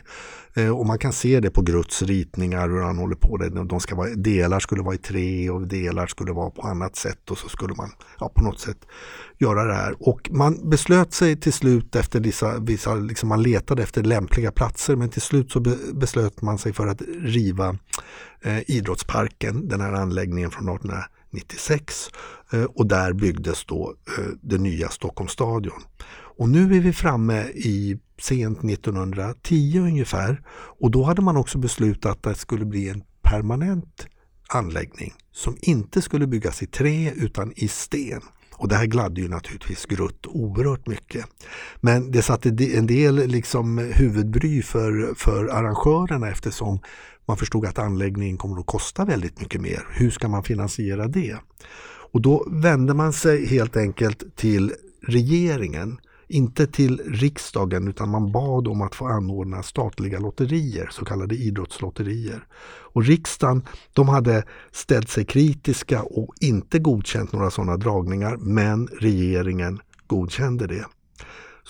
Eh, 0.55 0.79
och 0.79 0.87
man 0.87 0.99
kan 0.99 1.13
se 1.13 1.41
det 1.41 1.51
på 1.51 1.63
Grutts 1.63 2.03
ritningar 2.03 2.69
hur 2.69 2.81
han 2.81 2.99
håller 2.99 3.17
på. 3.17 3.37
Det. 3.37 3.49
De 3.49 3.81
ska 3.81 3.95
vara, 3.95 4.15
delar 4.15 4.61
skulle 4.61 4.83
vara 4.83 4.95
i 4.95 4.99
tre 4.99 5.51
och 5.51 5.69
delar 5.69 6.07
skulle 6.07 6.33
vara 6.33 6.51
på 6.51 6.63
annat 6.63 6.97
sätt 6.97 7.31
och 7.31 7.39
så 7.39 7.49
skulle 7.49 7.75
man 7.75 7.91
ja, 8.21 8.29
på 8.35 8.45
något 8.45 8.61
sätt 8.61 8.87
göra 9.39 9.65
det 9.65 9.75
här. 9.75 9.95
Och 9.99 10.31
man 10.33 10.71
beslöt 10.71 11.13
sig 11.13 11.37
till 11.37 11.53
slut 11.53 11.97
efter 11.97 12.21
vissa, 12.21 12.59
vissa 12.59 12.95
liksom 12.95 13.29
man 13.29 13.43
letade 13.43 13.83
efter 13.83 14.03
lämpliga 14.03 14.53
platser 14.53 14.97
men 14.97 15.09
till 15.09 15.23
slut 15.23 15.53
så 15.53 15.61
beslöt 15.93 16.43
man 16.43 16.59
sig 16.59 16.73
för 16.73 16.87
att 16.87 17.03
riva 17.21 17.77
eh, 18.43 18.71
idrottsparken, 18.71 19.69
den 19.69 19.81
här 19.81 19.93
anläggningen 19.93 20.51
från 20.51 20.69
1800 20.69 21.05
1996 21.33 22.11
eh, 22.53 22.65
och 22.65 22.87
där 22.87 23.13
byggdes 23.13 23.65
då 23.65 23.95
eh, 24.19 24.25
det 24.41 24.59
nya 24.59 24.89
Stockholmsstadion. 24.89 25.83
Och 26.39 26.49
nu 26.49 26.77
är 26.77 26.81
vi 26.81 26.93
framme 26.93 27.43
i 27.43 27.99
sent 28.21 28.65
1910 28.65 29.79
ungefär 29.79 30.43
och 30.51 30.91
då 30.91 31.03
hade 31.03 31.23
man 31.23 31.37
också 31.37 31.59
beslutat 31.59 32.13
att 32.13 32.23
det 32.23 32.35
skulle 32.35 32.65
bli 32.65 32.89
en 32.89 33.03
permanent 33.23 34.07
anläggning 34.49 35.15
som 35.33 35.57
inte 35.61 36.03
skulle 36.03 36.27
byggas 36.27 36.63
i 36.63 36.67
trä 36.67 37.13
utan 37.17 37.53
i 37.57 37.69
sten. 37.69 38.23
Och 38.61 38.69
det 38.69 38.75
här 38.75 38.87
gladde 38.87 39.21
ju 39.21 39.29
naturligtvis 39.29 39.87
Grutt 39.87 40.27
oerhört 40.27 40.87
mycket. 40.87 41.27
Men 41.81 42.11
det 42.11 42.23
satte 42.23 42.49
en 42.49 42.87
del 42.87 43.15
liksom 43.27 43.79
huvudbry 43.79 44.63
för, 44.63 45.15
för 45.17 45.45
arrangörerna 45.49 46.29
eftersom 46.29 46.79
man 47.27 47.37
förstod 47.37 47.67
att 47.67 47.79
anläggningen 47.79 48.37
kommer 48.37 48.61
att 48.61 48.67
kosta 48.67 49.05
väldigt 49.05 49.41
mycket 49.41 49.61
mer. 49.61 49.87
Hur 49.91 50.11
ska 50.11 50.29
man 50.29 50.43
finansiera 50.43 51.09
det? 51.09 51.37
Och 52.13 52.23
då 52.23 52.47
vände 52.51 52.95
man 52.95 53.13
sig 53.13 53.47
helt 53.47 53.77
enkelt 53.77 54.37
till 54.37 54.73
regeringen 55.07 55.99
inte 56.31 56.67
till 56.67 57.01
riksdagen 57.07 57.89
utan 57.89 58.09
man 58.09 58.33
bad 58.33 58.69
om 58.69 58.83
att 58.83 58.95
få 58.95 59.07
anordna 59.07 59.63
statliga 59.63 60.19
lotterier, 60.19 60.89
så 60.93 61.05
kallade 61.05 61.35
idrottslotterier. 61.35 62.47
Och 62.93 63.05
riksdagen 63.05 63.63
de 63.93 64.09
hade 64.09 64.45
ställt 64.73 65.09
sig 65.09 65.25
kritiska 65.25 66.03
och 66.03 66.35
inte 66.41 66.79
godkänt 66.79 67.33
några 67.33 67.51
sådana 67.51 67.77
dragningar 67.77 68.37
men 68.37 68.87
regeringen 68.87 69.81
godkände 70.07 70.67
det. 70.67 70.85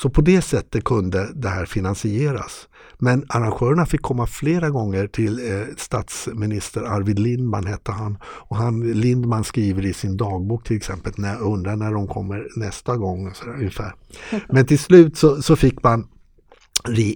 Så 0.03 0.11
på 0.11 0.21
det 0.21 0.43
sättet 0.43 0.85
kunde 0.85 1.29
det 1.35 1.49
här 1.49 1.67
finansieras. 1.67 2.69
Men 2.99 3.27
arrangörerna 3.29 3.87
fick 3.87 4.03
komma 4.03 4.27
flera 4.27 4.71
gånger 4.71 5.07
till 5.07 5.53
eh, 5.53 5.67
statsminister 5.77 6.83
Arvid 6.83 7.19
Lindman 7.19 7.67
hette 7.67 7.93
han. 7.93 8.19
Och 8.23 8.57
han, 8.57 8.81
Lindman 8.93 9.45
skriver 9.45 9.87
i 9.87 9.93
sin 9.93 10.17
dagbok 10.17 10.65
till 10.65 10.77
exempel, 10.77 11.13
när, 11.17 11.43
undrar 11.43 11.77
när 11.77 11.93
de 11.93 12.07
kommer 12.07 12.49
nästa 12.57 12.97
gång. 12.97 13.35
Så 13.35 13.45
där, 13.45 13.55
ungefär. 13.55 13.95
Men 14.49 14.67
till 14.67 14.79
slut 14.79 15.19
så, 15.19 15.43
så 15.43 15.57
fick 15.57 15.83
man 15.83 16.09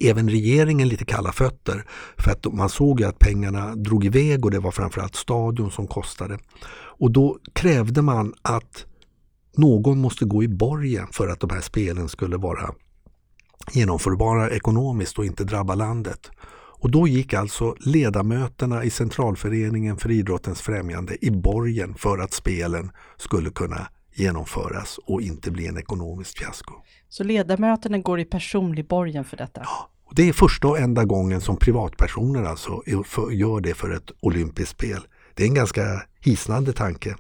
även 0.01 0.31
regeringen 0.31 0.89
lite 0.89 1.05
kalla 1.05 1.33
fötter. 1.33 1.85
För 2.19 2.31
att 2.31 2.53
man 2.53 2.69
såg 2.69 3.03
att 3.03 3.19
pengarna 3.19 3.75
drog 3.75 4.05
iväg 4.05 4.45
och 4.45 4.51
det 4.51 4.59
var 4.59 4.71
framförallt 4.71 5.17
stadion 5.17 5.71
som 5.71 5.87
kostade. 5.87 6.39
Och 6.99 7.11
då 7.11 7.39
krävde 7.53 8.03
man 8.03 8.35
att 8.43 8.87
någon 9.57 9.99
måste 9.99 10.25
gå 10.25 10.43
i 10.43 10.49
borgen 10.49 11.07
för 11.13 11.29
att 11.29 11.41
de 11.41 11.51
här 11.51 11.61
spelen 11.61 12.09
skulle 12.09 12.37
vara 12.37 12.75
genomförbara 13.73 14.51
ekonomiskt 14.51 15.19
och 15.19 15.25
inte 15.25 15.45
drabba 15.45 15.75
landet. 15.75 16.31
Och 16.85 16.91
då 16.91 17.09
gick 17.09 17.35
alltså 17.35 17.75
ledamöterna 17.81 18.85
i 18.85 18.91
Centralföreningen 18.91 19.97
för 19.97 20.11
idrottens 20.11 20.61
främjande 20.61 21.25
i 21.25 21.31
borgen 21.31 21.95
för 21.95 22.19
att 22.19 22.33
spelen 22.33 22.91
skulle 23.17 23.51
kunna 23.51 23.89
genomföras 24.15 24.99
och 25.07 25.23
inte 25.23 25.51
bli 25.51 25.67
en 25.67 25.79
ekonomisk 25.79 26.39
fiasko. 26.39 26.75
Så 27.09 27.25
ledamöterna 27.25 27.99
går 27.99 28.21
i 28.21 28.25
personlig 28.25 28.89
borgen 28.89 29.25
för 29.25 29.37
detta? 29.37 29.61
Ja, 29.65 29.91
och 30.05 30.15
det 30.15 30.29
är 30.29 30.33
första 30.33 30.69
och 30.69 30.79
enda 30.79 31.05
gången 31.05 31.41
som 31.41 31.57
privatpersoner 31.57 32.43
alltså 32.43 32.83
gör 33.33 33.61
det 33.61 33.75
för 33.75 33.91
ett 33.91 34.11
olympiskt 34.21 34.71
spel. 34.71 35.01
Det 35.35 35.43
är 35.43 35.49
en 35.49 35.55
ganska 35.55 36.03
hisnande 36.21 36.73
tanke. 36.73 37.17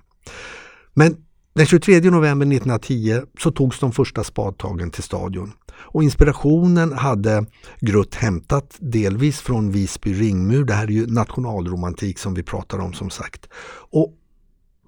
Men 0.95 1.17
den 1.55 1.67
23 1.67 2.01
november 2.01 2.47
1910 2.47 3.21
så 3.39 3.51
togs 3.51 3.81
de 3.81 3.93
första 3.93 4.25
spadtagen 4.25 4.91
till 4.91 5.03
stadion. 5.03 5.53
Och 5.73 6.03
inspirationen 6.03 6.93
hade 6.93 7.47
Grutt 7.81 8.15
hämtat 8.15 8.77
delvis 8.79 9.41
från 9.41 9.71
Visby 9.71 10.13
ringmur. 10.13 10.65
Det 10.65 10.75
här 10.75 10.85
är 10.85 10.91
ju 10.91 11.07
nationalromantik 11.07 12.19
som 12.19 12.35
vi 12.35 12.43
pratar 12.43 12.79
om 12.79 12.93
som 12.93 13.11
sagt. 13.11 13.49
Och 13.91 14.15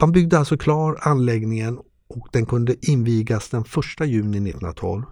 man 0.01 0.13
byggde 0.13 0.39
alltså 0.39 0.59
klar 0.59 0.99
anläggningen 1.01 1.79
och 2.09 2.29
den 2.33 2.47
kunde 2.47 2.91
invigas 2.91 3.49
den 3.49 3.61
1 3.61 4.07
juni 4.07 4.37
1912. 4.37 5.03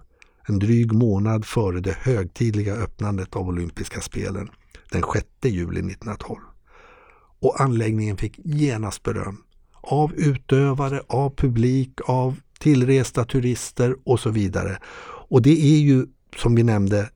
En 0.47 0.59
dryg 0.59 0.93
månad 0.93 1.45
före 1.45 1.79
det 1.79 1.97
högtidliga 1.99 2.73
öppnandet 2.75 3.35
av 3.35 3.47
olympiska 3.47 4.01
spelen 4.01 4.49
den 4.91 5.03
6 5.13 5.25
juli 5.43 5.79
1912. 5.79 6.39
Och 7.39 7.61
anläggningen 7.61 8.17
fick 8.17 8.39
genast 8.43 9.03
beröm 9.03 9.37
av 9.85 10.13
utövare, 10.13 11.01
av 11.07 11.35
publik, 11.35 11.99
av 12.05 12.39
tillresta 12.59 13.25
turister 13.25 13.95
och 14.03 14.19
så 14.19 14.29
vidare. 14.29 14.77
Och 15.29 15.41
det 15.41 15.61
är 15.61 15.79
ju 15.79 16.05
som 16.37 16.55
vi 16.55 16.63
nämnde 16.63 17.09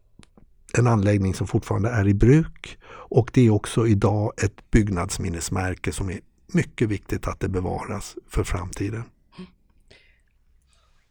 en 0.77 0.87
anläggning 0.87 1.33
som 1.33 1.47
fortfarande 1.47 1.89
är 1.89 2.07
i 2.07 2.13
bruk 2.13 2.77
och 2.91 3.31
det 3.33 3.41
är 3.41 3.49
också 3.49 3.87
idag 3.87 4.33
ett 4.43 4.71
byggnadsminnesmärke 4.71 5.91
som 5.91 6.09
är 6.09 6.19
mycket 6.53 6.89
viktigt 6.89 7.27
att 7.27 7.39
det 7.39 7.49
bevaras 7.49 8.15
för 8.27 8.43
framtiden. 8.43 9.03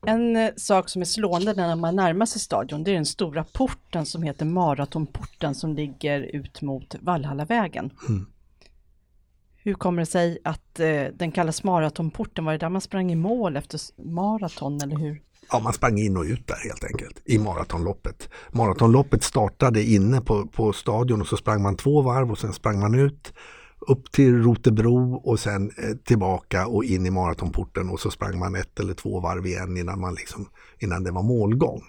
En 0.06 0.36
eh, 0.36 0.50
sak 0.56 0.88
som 0.88 1.02
är 1.02 1.06
slående 1.06 1.54
när 1.54 1.76
man 1.76 1.96
närmar 1.96 2.26
sig 2.26 2.40
stadion, 2.40 2.84
det 2.84 2.90
är 2.90 2.94
den 2.94 3.06
stora 3.06 3.44
porten 3.44 4.06
som 4.06 4.22
heter 4.22 4.44
Maratonporten 4.44 5.54
som 5.54 5.74
ligger 5.74 6.20
ut 6.20 6.62
mot 6.62 6.94
Vallhallavägen. 7.00 7.90
Mm. 8.08 8.26
Hur 9.64 9.74
kommer 9.74 10.02
det 10.02 10.06
sig 10.06 10.38
att 10.44 10.80
eh, 10.80 11.04
den 11.14 11.32
kallas 11.32 11.64
maratonporten? 11.64 12.44
Var 12.44 12.52
det 12.52 12.58
där 12.58 12.68
man 12.68 12.80
sprang 12.80 13.12
i 13.12 13.14
mål 13.14 13.56
efter 13.56 13.80
maraton 14.02 14.80
eller 14.80 14.96
hur? 14.96 15.22
Ja, 15.52 15.58
man 15.58 15.72
sprang 15.72 15.98
in 15.98 16.16
och 16.16 16.24
ut 16.24 16.46
där 16.46 16.68
helt 16.68 16.84
enkelt 16.84 17.22
i 17.24 17.38
maratonloppet. 17.38 18.28
Maratonloppet 18.52 19.22
startade 19.22 19.82
inne 19.82 20.20
på, 20.20 20.46
på 20.46 20.72
stadion 20.72 21.20
och 21.20 21.26
så 21.26 21.36
sprang 21.36 21.62
man 21.62 21.76
två 21.76 22.02
varv 22.02 22.30
och 22.30 22.38
sen 22.38 22.52
sprang 22.52 22.80
man 22.80 22.94
ut 22.94 23.32
upp 23.80 24.12
till 24.12 24.42
Rotebro 24.42 25.14
och 25.14 25.40
sen 25.40 25.70
eh, 25.78 25.96
tillbaka 26.04 26.66
och 26.66 26.84
in 26.84 27.06
i 27.06 27.10
maratonporten 27.10 27.90
och 27.90 28.00
så 28.00 28.10
sprang 28.10 28.38
man 28.38 28.54
ett 28.54 28.80
eller 28.80 28.94
två 28.94 29.20
varv 29.20 29.46
igen 29.46 29.76
innan, 29.76 30.00
man 30.00 30.14
liksom, 30.14 30.48
innan 30.78 31.04
det 31.04 31.10
var 31.10 31.22
målgång. 31.22 31.82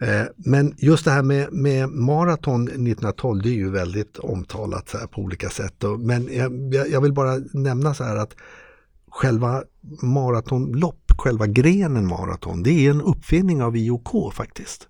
Eh, 0.00 0.24
men 0.36 0.74
just 0.76 1.04
det 1.04 1.10
här 1.10 1.22
med, 1.22 1.52
med 1.52 1.88
maraton 1.88 2.62
1912 2.62 3.42
det 3.42 3.48
är 3.48 3.52
ju 3.52 3.70
väldigt 3.70 4.18
omtalat 4.18 4.88
så 4.88 4.98
på 4.98 5.20
olika 5.20 5.50
sätt. 5.50 5.84
Men 5.98 6.28
jag, 6.32 6.88
jag 6.90 7.00
vill 7.00 7.12
bara 7.12 7.36
nämna 7.52 7.94
så 7.94 8.04
här 8.04 8.16
att 8.16 8.34
själva 9.10 9.62
maratonlopp, 10.02 11.12
själva 11.18 11.46
grenen 11.46 12.06
maraton, 12.06 12.62
det 12.62 12.86
är 12.86 12.90
en 12.90 13.02
uppfinning 13.02 13.62
av 13.62 13.76
IOK 13.76 14.34
faktiskt. 14.34 14.88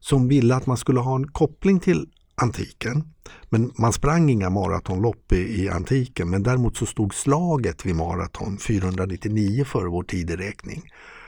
Som 0.00 0.28
ville 0.28 0.54
att 0.54 0.66
man 0.66 0.76
skulle 0.76 1.00
ha 1.00 1.16
en 1.16 1.28
koppling 1.28 1.80
till 1.80 2.06
antiken. 2.34 3.04
Men 3.48 3.72
man 3.78 3.92
sprang 3.92 4.30
inga 4.30 4.50
maratonlopp 4.50 5.32
i, 5.32 5.62
i 5.62 5.68
antiken 5.68 6.30
men 6.30 6.42
däremot 6.42 6.76
så 6.76 6.86
stod 6.86 7.14
slaget 7.14 7.86
vid 7.86 7.96
maraton 7.96 8.58
499 8.58 9.64
före 9.64 9.88
vår 9.88 10.02
tideräkning 10.02 10.82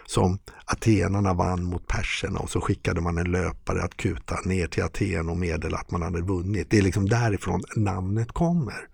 som 0.08 0.38
atenarna 0.64 1.34
vann 1.34 1.64
mot 1.64 1.86
perserna 1.86 2.38
och 2.38 2.50
så 2.50 2.60
skickade 2.60 3.00
man 3.00 3.18
en 3.18 3.30
löpare 3.30 3.82
att 3.82 3.96
kuta 3.96 4.36
ner 4.44 4.66
till 4.66 4.82
Aten 4.82 5.28
och 5.28 5.36
meddela 5.36 5.78
att 5.78 5.90
man 5.90 6.02
hade 6.02 6.20
vunnit. 6.20 6.70
Det 6.70 6.78
är 6.78 6.82
liksom 6.82 7.08
därifrån 7.08 7.62
namnet 7.76 8.32
kommer. 8.32 8.88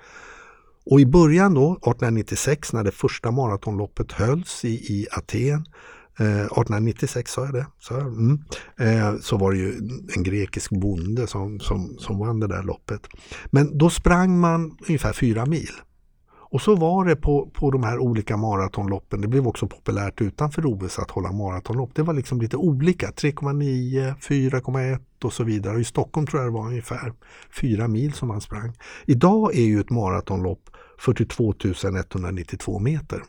Och 0.87 1.01
i 1.01 1.07
början 1.07 1.55
då, 1.55 1.73
1896 1.73 2.73
när 2.73 2.85
det 2.85 2.91
första 2.91 3.31
maratonloppet 3.31 4.13
hölls 4.13 4.65
i, 4.65 4.69
i 4.69 5.07
Aten, 5.11 5.65
eh, 6.19 6.45
1896 6.45 7.33
sa 7.33 7.45
jag 7.45 7.55
det, 7.55 7.67
sa 7.79 7.95
jag? 7.95 8.07
Mm. 8.07 8.39
Eh, 8.79 9.21
så 9.21 9.37
var 9.37 9.53
det 9.53 9.59
ju 9.59 9.73
en 10.17 10.23
grekisk 10.23 10.71
bonde 10.71 11.27
som, 11.27 11.61
som, 11.61 11.97
som 11.99 12.19
vann 12.19 12.41
det 12.41 12.47
där 12.47 12.63
loppet. 12.63 13.07
Men 13.51 13.79
då 13.79 13.91
sprang 13.91 14.39
man 14.41 14.79
ungefär 14.89 15.13
fyra 15.13 15.47
mil. 15.47 15.73
Och 16.55 16.63
så 16.63 16.77
var 16.77 17.05
det 17.05 17.17
på, 17.17 17.51
på 17.53 17.71
de 17.71 17.83
här 17.83 17.99
olika 17.99 18.37
maratonloppen. 18.37 19.21
Det 19.21 19.29
blev 19.29 19.47
också 19.47 19.67
populärt 19.67 20.21
utanför 20.21 20.67
OS 20.67 20.99
att 20.99 21.11
hålla 21.11 21.33
maratonlopp. 21.33 21.91
Det 21.95 22.03
var 22.03 22.15
liksom 22.15 22.41
lite 22.41 22.57
olika. 22.57 23.11
3,9, 23.11 24.15
4,1 24.21 24.99
och 25.25 25.33
så 25.33 25.45
vidare. 25.45 25.81
I 25.81 25.85
Stockholm 25.85 26.27
tror 26.27 26.43
jag 26.43 26.53
det 26.53 26.55
var 26.55 26.67
ungefär 26.67 27.13
4 27.61 27.89
mil 27.89 28.13
som 28.13 28.29
man 28.29 28.41
sprang. 28.41 28.73
Idag 29.07 29.55
är 29.55 29.63
ju 29.63 29.81
ett 29.81 29.91
maratonlopp 29.91 30.71
42 30.99 31.55
192 32.13 32.79
meter. 32.79 33.23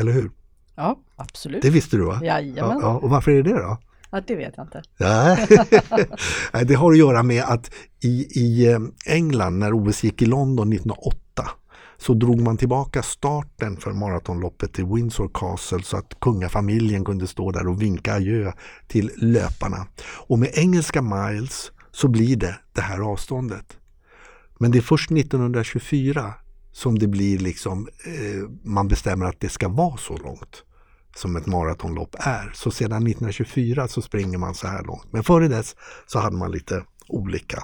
Eller 0.00 0.12
hur? 0.12 0.30
Ja, 0.74 0.98
absolut. 1.16 1.62
Det 1.62 1.70
visste 1.70 1.96
du 1.96 2.04
va? 2.04 2.20
Jajamän. 2.22 2.78
Ja. 2.80 2.98
Och 2.98 3.10
varför 3.10 3.30
är 3.30 3.42
det 3.42 3.54
då? 3.54 3.78
Ja, 4.10 4.20
det 4.26 4.34
vet 4.34 4.54
jag 4.56 4.66
inte. 4.66 4.82
Nej, 6.52 6.64
det 6.64 6.74
har 6.74 6.92
att 6.92 6.98
göra 6.98 7.22
med 7.22 7.44
att 7.44 7.70
i, 8.04 8.40
i 8.40 8.72
eh, 8.72 8.78
England 9.06 9.58
när 9.58 9.72
OS 9.72 10.04
gick 10.04 10.22
i 10.22 10.26
London 10.26 10.72
1908 10.72 11.21
så 12.02 12.14
drog 12.14 12.40
man 12.40 12.56
tillbaka 12.56 13.02
starten 13.02 13.76
för 13.76 13.92
maratonloppet 13.92 14.72
till 14.72 14.84
Windsor 14.84 15.30
Castle 15.34 15.82
så 15.82 15.96
att 15.96 16.20
kungafamiljen 16.20 17.04
kunde 17.04 17.26
stå 17.26 17.50
där 17.50 17.68
och 17.68 17.82
vinka 17.82 18.14
adjö 18.14 18.52
till 18.88 19.10
löparna. 19.16 19.86
Och 20.26 20.38
med 20.38 20.50
engelska 20.54 21.02
miles 21.02 21.72
så 21.90 22.08
blir 22.08 22.36
det 22.36 22.58
det 22.72 22.80
här 22.80 22.98
avståndet. 23.00 23.76
Men 24.58 24.70
det 24.70 24.78
är 24.78 24.82
först 24.82 25.10
1924 25.10 26.34
som 26.72 26.98
det 26.98 27.06
blir 27.06 27.38
liksom, 27.38 27.88
eh, 28.04 28.48
man 28.64 28.88
bestämmer 28.88 29.26
att 29.26 29.40
det 29.40 29.48
ska 29.48 29.68
vara 29.68 29.96
så 29.96 30.16
långt 30.16 30.62
som 31.16 31.36
ett 31.36 31.46
maratonlopp 31.46 32.16
är. 32.18 32.50
Så 32.54 32.70
sedan 32.70 33.06
1924 33.06 33.88
så 33.88 34.02
springer 34.02 34.38
man 34.38 34.54
så 34.54 34.66
här 34.66 34.82
långt. 34.82 35.12
Men 35.12 35.24
före 35.24 35.48
dess 35.48 35.76
så 36.06 36.18
hade 36.18 36.36
man 36.36 36.50
lite 36.50 36.84
olika 37.08 37.62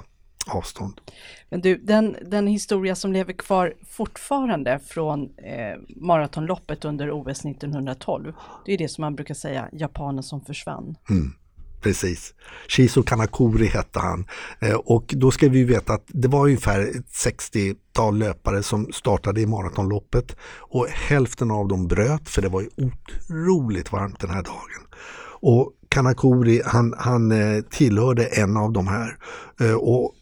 avstånd. 0.49 1.01
Men 1.49 1.61
du, 1.61 1.77
den, 1.77 2.15
den 2.25 2.47
historia 2.47 2.95
som 2.95 3.13
lever 3.13 3.33
kvar 3.33 3.73
fortfarande 3.89 4.79
från 4.79 5.23
eh, 5.23 5.79
maratonloppet 5.95 6.85
under 6.85 7.11
OS 7.11 7.45
1912, 7.45 8.33
det 8.65 8.73
är 8.73 8.77
det 8.77 8.87
som 8.87 9.01
man 9.01 9.15
brukar 9.15 9.33
säga, 9.33 9.69
japanen 9.71 10.23
som 10.23 10.41
försvann. 10.41 10.95
Mm. 11.09 11.33
Precis. 11.81 12.33
Shizo 12.67 13.03
Kanakuri 13.03 13.65
hette 13.65 13.99
han. 13.99 14.25
Eh, 14.59 14.75
och 14.75 15.13
då 15.17 15.31
ska 15.31 15.49
vi 15.49 15.63
veta 15.63 15.93
att 15.93 16.05
det 16.07 16.27
var 16.27 16.45
ungefär 16.45 16.79
ett 16.79 17.05
60-tal 17.05 18.17
löpare 18.17 18.63
som 18.63 18.91
startade 18.93 19.41
i 19.41 19.45
maratonloppet. 19.45 20.35
Och 20.59 20.87
hälften 20.87 21.51
av 21.51 21.67
dem 21.67 21.87
bröt 21.87 22.29
för 22.29 22.41
det 22.41 22.49
var 22.49 22.61
ju 22.61 22.69
otroligt 22.77 23.91
varmt 23.91 24.19
den 24.19 24.29
här 24.29 24.43
dagen. 24.43 24.87
Och 25.41 25.73
Kanakuri 25.89 26.61
han, 26.65 26.93
han 26.97 27.31
eh, 27.31 27.61
tillhörde 27.61 28.25
en 28.25 28.57
av 28.57 28.71
de 28.71 28.87
här. 28.87 29.17
Eh, 29.59 29.73
och 29.73 30.13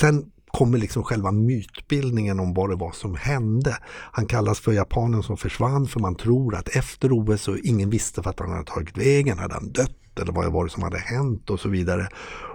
Sen 0.00 0.24
kommer 0.46 0.78
liksom 0.78 1.04
själva 1.04 1.32
mytbildningen 1.32 2.40
om 2.40 2.54
vad 2.54 2.70
det 2.70 2.76
var 2.76 2.92
som 2.92 3.14
hände. 3.14 3.76
Han 4.12 4.26
kallas 4.26 4.60
för 4.60 4.72
japanen 4.72 5.22
som 5.22 5.36
försvann 5.36 5.86
för 5.86 6.00
man 6.00 6.14
tror 6.14 6.54
att 6.54 6.68
efter 6.68 7.12
OS 7.12 7.42
så 7.42 7.56
ingen 7.56 7.90
visste 7.90 8.20
vart 8.20 8.40
han 8.40 8.52
hade 8.52 8.64
tagit 8.64 8.96
vägen. 8.96 9.38
Hade 9.38 9.54
han 9.54 9.72
dött 9.72 9.96
eller 10.20 10.32
vad 10.32 10.52
var 10.52 10.64
det 10.64 10.70
som 10.70 10.82
hade 10.82 10.98
hänt 10.98 11.50
och 11.50 11.60
så 11.60 11.68
vidare. 11.68 12.08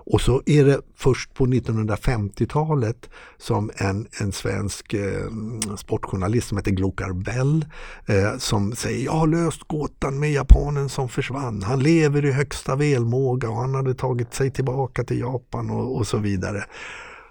Och 0.06 0.22
så 0.22 0.42
är 0.46 0.66
det 0.66 0.82
först 0.96 1.34
på 1.34 1.46
1950-talet 1.46 3.10
som 3.38 3.72
en, 3.76 4.08
en 4.22 4.32
svensk 4.32 4.94
eh, 4.94 5.30
sportjournalist 5.78 6.48
som 6.48 6.58
heter 6.58 6.72
Glokar 6.72 7.14
Bell 7.14 7.66
eh, 8.06 8.38
som 8.38 8.76
säger 8.76 9.06
jag 9.06 9.12
har 9.12 9.28
löst 9.28 9.64
gåtan 9.64 10.20
med 10.20 10.32
japanen 10.32 10.90
som 10.90 11.10
försvann. 11.10 11.64
Han 11.64 11.84
lever 11.84 12.26
i 12.26 12.32
högsta 12.32 12.76
välmåga 12.76 13.50
och 13.50 13.56
han 13.56 13.76
hade 13.76 13.94
tagit 13.94 14.34
sig 14.34 14.52
tillbaka 14.52 15.04
till 15.04 15.20
Japan 15.20 15.70
och, 15.70 15.98
och 15.98 16.08
så 16.08 16.18
vidare. 16.18 16.66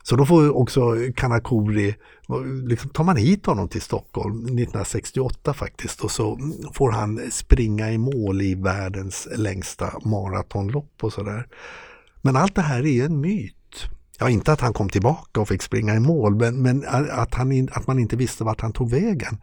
Så 0.07 0.17
då 0.17 0.27
får 0.27 0.57
också 0.57 0.81
Kanakuri, 1.17 1.95
liksom 2.65 2.91
tar 2.91 3.05
man 3.05 3.17
hit 3.17 3.47
honom 3.47 3.69
till 3.69 3.83
Stockholm 3.83 4.39
1968 4.39 5.55
faktiskt 5.55 6.01
och 6.01 6.11
så 6.11 6.39
får 6.73 6.91
han 6.91 7.31
springa 7.31 7.93
i 7.93 7.99
mål 7.99 8.43
i 8.43 8.55
världens 8.55 9.29
längsta 9.37 9.93
maratonlopp 10.05 11.05
och 11.05 11.13
sådär. 11.13 11.47
Men 12.23 12.37
allt 12.37 12.55
det 12.55 12.63
här 12.63 12.87
är 12.87 13.05
en 13.05 13.21
myt. 13.21 13.55
Ja, 14.19 14.31
inte 14.31 14.53
att 14.53 14.61
han 14.61 14.73
kom 14.73 14.89
tillbaka 14.89 15.41
och 15.41 15.49
fick 15.49 15.63
springa 15.63 15.95
i 15.95 16.01
mål, 16.01 16.35
men, 16.35 16.63
men 16.63 16.85
att, 17.11 17.35
han, 17.35 17.69
att 17.73 17.87
man 17.87 17.99
inte 17.99 18.17
visste 18.17 18.45
vart 18.45 18.61
han 18.61 18.73
tog 18.73 18.91
vägen. 18.91 19.39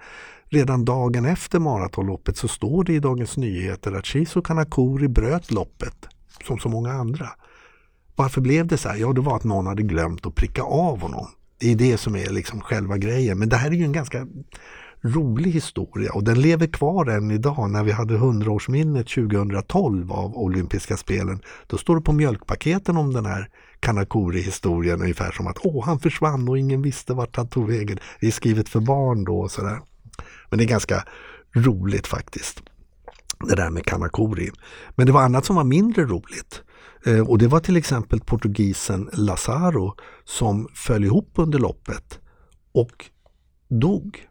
Redan 0.50 0.86
dagen 0.86 1.26
efter 1.26 1.60
maratonloppet 1.60 2.38
så 2.38 2.48
står 2.48 2.84
det 2.84 2.94
i 2.94 3.00
Dagens 3.00 3.38
Nyheter 3.38 3.92
att 3.92 4.06
Shizu 4.06 4.42
Kanakuri 4.42 5.08
bröt 5.08 5.52
loppet, 5.52 6.08
som 6.48 6.60
så 6.60 6.70
många 6.70 6.92
andra. 6.92 7.30
Varför 8.22 8.42
blev 8.42 8.68
det 8.68 8.78
så 8.78 8.90
här? 8.90 8.98
Ja, 8.98 9.14
det 9.14 9.22
var 9.22 9.36
att 9.36 9.44
någon 9.44 9.68
hade 9.68 9.84
glömt 9.84 10.26
att 10.26 10.36
pricka 10.36 10.62
av 10.62 11.02
honom. 11.02 11.28
Det 11.60 11.72
är 11.72 11.76
det 11.76 11.98
som 11.98 12.16
är 12.16 12.30
liksom 12.30 12.62
själva 12.62 12.98
grejen. 12.98 13.40
Men 13.40 13.50
det 13.50 13.56
här 13.56 13.72
är 13.72 13.76
ju 13.76 13.84
en 13.84 13.92
ganska 13.92 14.28
rolig 15.02 15.52
historia 15.52 16.14
och 16.14 16.24
den 16.24 16.42
lever 16.42 16.68
kvar 16.68 17.06
än 17.06 17.32
idag 17.32 17.70
när 17.70 17.84
vi 17.84 17.92
hade 17.92 18.18
100-årsminnet 18.18 19.04
2012 19.04 20.12
av 20.12 20.38
olympiska 20.38 20.98
spelen. 20.98 21.42
Då 21.68 21.78
står 21.78 21.96
det 21.96 22.02
på 22.02 22.14
mjölkpaketen 22.14 22.98
om 22.98 23.14
den 23.14 23.26
här 23.26 23.50
Kanakuri-historien 23.80 25.02
ungefär 25.02 25.32
som 25.32 25.48
att 25.48 25.58
åh, 25.64 25.86
han 25.86 26.00
försvann 26.00 26.50
och 26.50 26.58
ingen 26.58 26.82
visste 26.82 27.14
vart 27.14 27.36
han 27.36 27.48
tog 27.48 27.68
vägen. 27.68 28.00
Det 28.20 28.28
är 28.28 28.32
skrivet 28.32 28.70
för 28.70 28.80
barn 28.80 29.24
då 29.24 29.40
och 29.40 29.52
sådär. 29.52 29.80
Men 30.50 30.58
det 30.58 30.64
är 30.66 30.68
ganska 30.68 31.04
roligt 31.56 32.08
faktiskt. 32.08 32.62
Det 33.50 33.56
där 33.56 33.70
med 33.70 33.86
Kanakuri. 33.86 34.52
Men 34.96 35.06
det 35.06 35.12
var 35.12 35.22
annat 35.22 35.46
som 35.46 35.56
var 35.56 35.64
mindre 35.64 36.06
roligt. 36.06 36.64
Eh, 37.06 37.30
och 37.30 37.38
det 37.38 37.48
var 37.48 37.60
till 37.60 37.78
exempel 37.78 38.20
portugisen 38.20 39.10
Lazaro 39.14 39.96
som 40.24 40.68
föll 40.74 41.04
ihop 41.04 41.32
under 41.36 41.60
loppet 41.60 42.20
och 42.72 43.10
dog 43.68 44.28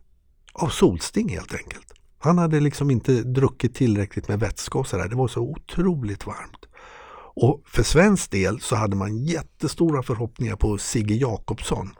av 0.53 0.69
solsting 0.69 1.29
helt 1.29 1.55
enkelt. 1.55 1.93
Han 2.19 2.39
hade 2.39 2.61
liksom 2.61 2.91
inte 2.91 3.13
druckit 3.23 3.75
tillräckligt 3.75 4.29
med 4.29 4.41
vätska 4.41 4.79
och 4.79 4.87
sådär. 4.87 5.09
Det 5.09 5.17
var 5.17 5.29
så 5.29 5.41
otroligt 5.41 6.27
varmt. 6.27 6.67
Och 7.35 7.63
för 7.67 7.83
svensk 7.83 8.31
del 8.31 8.61
så 8.61 8.77
hade 8.77 8.97
man 8.97 9.19
jättestora 9.19 10.03
förhoppningar 10.03 10.57
på 10.57 10.79
Sigge 10.79 11.15
Jakobsson. 11.15 11.91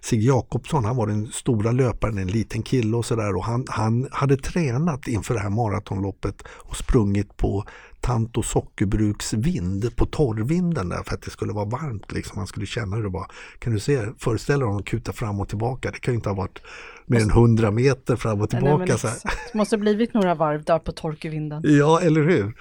Sigge 0.00 0.26
Jakobsson 0.26 0.84
han 0.84 0.96
var 0.96 1.06
den 1.06 1.26
stora 1.26 1.72
löparen, 1.72 2.18
en 2.18 2.26
liten 2.26 2.62
kille 2.62 2.96
och 2.96 3.04
sådär 3.04 3.42
han, 3.42 3.66
han 3.68 4.08
hade 4.12 4.36
tränat 4.36 5.08
inför 5.08 5.34
det 5.34 5.40
här 5.40 5.50
maratonloppet 5.50 6.42
och 6.48 6.76
sprungit 6.76 7.36
på 7.36 7.64
Tanto 8.00 8.42
sockerbruks 8.42 9.32
vind 9.32 9.96
på 9.96 10.06
torrvinden 10.06 10.88
där 10.88 11.02
för 11.02 11.14
att 11.14 11.22
det 11.22 11.30
skulle 11.30 11.52
vara 11.52 11.64
varmt. 11.64 12.12
Liksom. 12.12 12.38
Man 12.38 12.46
skulle 12.46 12.66
känna 12.66 12.96
hur 12.96 13.02
det 13.02 13.08
var. 13.08 13.26
Kan 13.58 13.72
du 13.72 13.80
se, 13.80 14.06
föreställa 14.18 14.66
dig 14.66 14.76
att 14.76 14.84
kuta 14.84 15.12
fram 15.12 15.40
och 15.40 15.48
tillbaka. 15.48 15.90
Det 15.90 15.98
kan 15.98 16.14
ju 16.14 16.16
inte 16.16 16.28
ha 16.28 16.36
varit 16.36 16.62
mer 17.06 17.20
än 17.20 17.30
100 17.30 17.70
meter 17.70 18.16
fram 18.16 18.40
och 18.40 18.50
tillbaka. 18.50 18.84
Nej, 18.84 18.98
så 18.98 19.08
Det 19.52 19.58
måste 19.58 19.76
ha 19.76 19.80
blivit 19.80 20.14
några 20.14 20.34
varv 20.34 20.64
där 20.64 20.78
på 20.78 20.92
torkevinden. 20.92 21.62
Ja, 21.78 22.00
eller 22.00 22.22
hur. 22.22 22.56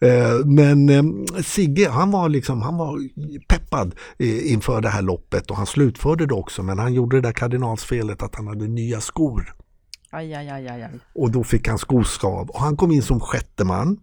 Eh, 0.00 0.46
men 0.46 0.88
eh, 0.88 1.02
Sigge, 1.42 1.88
han 1.88 2.10
var, 2.10 2.28
liksom, 2.28 2.62
han 2.62 2.76
var 2.76 2.98
peppad 3.48 3.94
inför 4.18 4.80
det 4.80 4.88
här 4.88 5.02
loppet 5.02 5.50
och 5.50 5.56
han 5.56 5.66
slutförde 5.66 6.26
det 6.26 6.34
också. 6.34 6.62
Men 6.62 6.78
han 6.78 6.94
gjorde 6.94 7.16
det 7.16 7.20
där 7.20 7.32
kardinalsfelet 7.32 8.22
att 8.22 8.34
han 8.34 8.46
hade 8.46 8.68
nya 8.68 9.00
skor. 9.00 9.54
Aj, 10.10 10.34
aj, 10.34 10.48
aj, 10.48 10.68
aj. 10.68 10.90
Och 11.14 11.30
då 11.30 11.44
fick 11.44 11.68
han 11.68 11.78
skoskav 11.78 12.50
och 12.50 12.60
han 12.60 12.76
kom 12.76 12.92
in 12.92 13.02
som 13.02 13.20
sjätte 13.20 13.64
man 13.64 13.98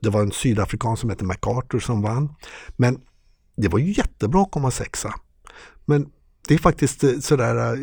det 0.00 0.10
var 0.10 0.22
en 0.22 0.32
sydafrikan 0.32 0.96
som 0.96 1.10
hette 1.10 1.24
MacArthur 1.24 1.80
som 1.80 2.02
vann. 2.02 2.34
Men 2.76 3.00
det 3.56 3.68
var 3.68 3.78
ju 3.78 3.92
jättebra 3.92 4.42
att 4.42 4.50
komma 4.50 4.70
sexa. 4.70 5.14
Men 5.84 6.06
det 6.48 6.54
är 6.54 6.58
faktiskt 6.58 7.04
eh, 7.04 7.18
sådär, 7.20 7.56
eh, 7.56 7.78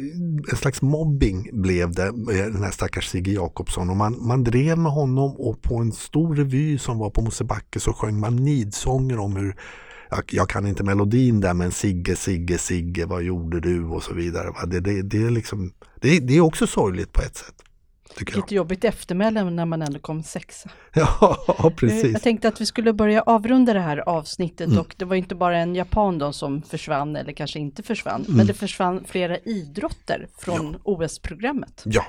en 0.52 0.58
slags 0.58 0.82
mobbing 0.82 1.50
blev 1.62 1.92
det 1.92 2.12
med 2.12 2.54
den 2.54 2.64
här 2.64 2.72
stackars 2.72 3.08
Sigge 3.08 3.32
Jakobsson. 3.32 3.90
Och 3.90 3.98
man, 3.98 4.28
man 4.28 4.44
drev 4.44 4.78
med 4.78 4.92
honom 4.92 5.36
och 5.36 5.62
på 5.62 5.76
en 5.76 5.92
stor 5.92 6.36
revy 6.36 6.78
som 6.78 6.98
var 6.98 7.10
på 7.10 7.22
Mosebacke 7.22 7.80
så 7.80 7.94
sjöng 7.94 8.20
man 8.20 8.36
nidsånger 8.36 9.20
om 9.20 9.36
hur 9.36 9.56
jag, 10.10 10.24
jag, 10.32 10.50
kan 10.50 10.68
inte 10.68 10.84
melodin 10.84 11.42
där 11.42 11.54
men 11.54 11.72
Sigge, 11.72 12.16
Sigge, 12.16 12.58
Sigge, 12.58 13.06
vad 13.06 13.24
gjorde 13.24 13.60
du 13.60 13.86
och 13.86 14.04
så 14.04 14.14
vidare. 14.14 14.68
Det, 14.68 14.80
det, 14.80 15.02
det, 15.02 15.24
är, 15.24 15.30
liksom, 15.30 15.74
det, 16.02 16.20
det 16.20 16.38
är 16.38 16.42
också 16.42 16.68
sorgligt 16.68 17.14
på 17.14 17.22
ett 17.22 17.38
sätt 17.38 17.56
jag. 18.18 18.36
Lite 18.36 18.56
jobbigt 18.56 18.84
eftermäle 18.84 19.44
när 19.44 19.66
man 19.66 19.82
ändå 19.82 20.00
kom 20.00 20.24
sexa. 20.24 20.70
Ja, 20.94 21.72
precis. 21.76 22.14
Jag 22.14 22.22
tänkte 22.22 22.48
att 22.48 22.62
vi 22.62 22.66
skulle 22.66 22.94
börja 22.94 23.22
avrunda 23.22 23.74
det 23.74 23.80
här 23.80 23.98
avsnittet 23.98 24.68
mm. 24.68 24.80
och 24.80 24.96
det 24.98 25.06
var 25.06 25.16
inte 25.16 25.36
bara 25.36 25.58
en 25.58 25.76
japan 25.76 26.18
då 26.18 26.34
som 26.34 26.62
försvann 26.62 27.16
eller 27.16 27.34
kanske 27.34 27.60
inte 27.60 27.84
försvann, 27.84 28.22
mm. 28.26 28.38
men 28.38 28.48
det 28.48 28.54
försvann 28.54 29.04
flera 29.08 29.38
idrotter 29.38 30.28
från 30.38 30.72
ja. 30.72 30.80
OS-programmet. 30.84 31.84
Ja, 31.86 32.06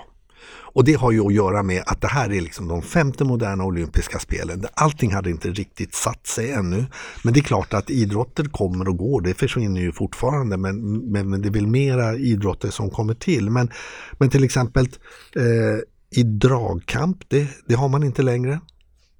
och 0.77 0.85
det 0.85 0.93
har 0.93 1.13
ju 1.13 1.27
att 1.27 1.35
göra 1.35 1.63
med 1.63 1.83
att 1.87 2.01
det 2.01 2.09
här 2.09 2.33
är 2.33 2.41
liksom 2.41 2.69
de 2.69 2.83
femte 2.83 3.25
moderna 3.25 3.65
olympiska 3.65 4.19
spelen. 4.19 4.65
Allting 4.75 5.15
hade 5.15 5.31
inte 5.31 5.51
riktigt 5.51 5.95
satt 5.95 6.27
sig 6.27 6.53
ännu. 6.53 6.87
Men 7.23 7.35
det 7.35 7.41
är 7.41 7.43
klart 7.43 7.75
att 7.75 7.91
idrotter 7.91 8.45
kommer 8.45 8.89
och 8.89 8.97
går, 8.97 9.21
det 9.21 9.35
försvinner 9.35 9.81
ju 9.81 9.93
fortfarande 9.93 10.57
men, 10.57 10.99
men, 11.11 11.31
men 11.31 11.43
det 11.43 11.49
är 11.49 11.53
väl 11.53 11.67
mera 11.67 12.17
idrotter 12.17 12.71
som 12.71 12.91
kommer 12.91 13.15
till. 13.15 13.51
Men, 13.51 13.71
men 14.19 14.31
till 14.31 14.45
exempel 14.45 14.89
eh, 15.37 16.21
i 16.21 16.23
dragkamp, 16.23 17.19
det, 17.29 17.49
det 17.67 17.75
har 17.75 17.89
man 17.89 18.03
inte 18.03 18.23
längre. 18.23 18.61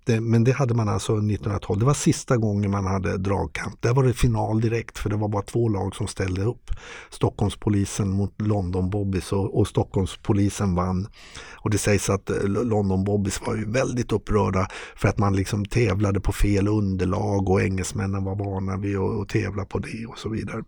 Det, 0.07 0.21
men 0.21 0.45
det 0.45 0.53
hade 0.53 0.75
man 0.75 0.89
alltså 0.89 1.13
1912. 1.13 1.79
Det 1.79 1.85
var 1.85 1.95
sista 1.95 2.37
gången 2.37 2.71
man 2.71 2.87
hade 2.87 3.19
dragkamp. 3.19 3.83
Där 3.83 3.95
var 3.95 4.05
det 4.05 4.13
final 4.13 4.61
direkt 4.61 4.99
för 4.99 5.11
det 5.11 5.17
var 5.17 5.29
bara 5.29 5.43
två 5.43 5.69
lag 5.69 5.95
som 5.95 6.07
ställde 6.07 6.43
upp. 6.43 6.71
Stockholmspolisen 7.11 8.11
mot 8.11 8.41
London 8.41 8.91
Bobbys 8.91 9.33
och, 9.33 9.59
och 9.59 9.69
Stockholmspolisen 9.69 10.75
vann. 10.75 11.09
Och 11.55 11.71
det 11.71 11.79
sägs 11.79 12.11
att 12.11 12.31
eh, 12.31 12.43
London 12.45 13.05
Bobbys 13.05 13.41
var 13.47 13.57
ju 13.57 13.71
väldigt 13.71 14.13
upprörda 14.13 14.69
för 14.97 15.09
att 15.09 15.19
man 15.19 15.37
liksom 15.37 15.65
tävlade 15.65 16.21
på 16.21 16.33
fel 16.33 16.69
underlag 16.69 17.51
och 17.51 17.63
engelsmännen 17.63 18.25
var 18.25 18.37
vana 18.37 18.77
vid 18.77 18.97
att, 18.97 19.21
att 19.21 19.29
tävla 19.29 19.65
på 19.65 19.79
det 19.79 20.07
och 20.07 20.19
så 20.19 20.29
vidare. 20.29 20.65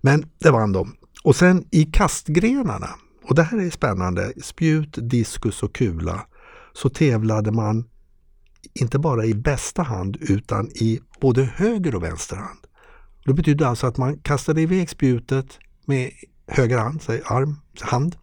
Men 0.00 0.24
det 0.38 0.50
vann 0.50 0.72
de. 0.72 0.96
Och 1.24 1.36
sen 1.36 1.64
i 1.70 1.84
kastgrenarna, 1.84 2.88
och 3.24 3.34
det 3.34 3.42
här 3.42 3.58
är 3.58 3.70
spännande, 3.70 4.32
spjut, 4.42 4.98
diskus 5.10 5.62
och 5.62 5.74
kula, 5.74 6.26
så 6.72 6.88
tävlade 6.88 7.52
man 7.52 7.84
inte 8.74 8.98
bara 8.98 9.24
i 9.24 9.34
bästa 9.34 9.82
hand 9.82 10.16
utan 10.20 10.68
i 10.68 11.00
både 11.20 11.42
höger 11.44 11.94
och 11.94 12.02
vänster 12.02 12.36
hand. 12.36 12.58
Det 13.24 13.34
betyder 13.34 13.66
alltså 13.66 13.86
att 13.86 13.96
man 13.96 14.18
kastade 14.18 14.60
iväg 14.60 14.90
spjutet 14.90 15.58
med 15.86 16.10
höger 16.46 16.78
hand, 16.78 17.02
säg 17.02 17.22
arm, 17.24 17.56
hand. 17.80 18.16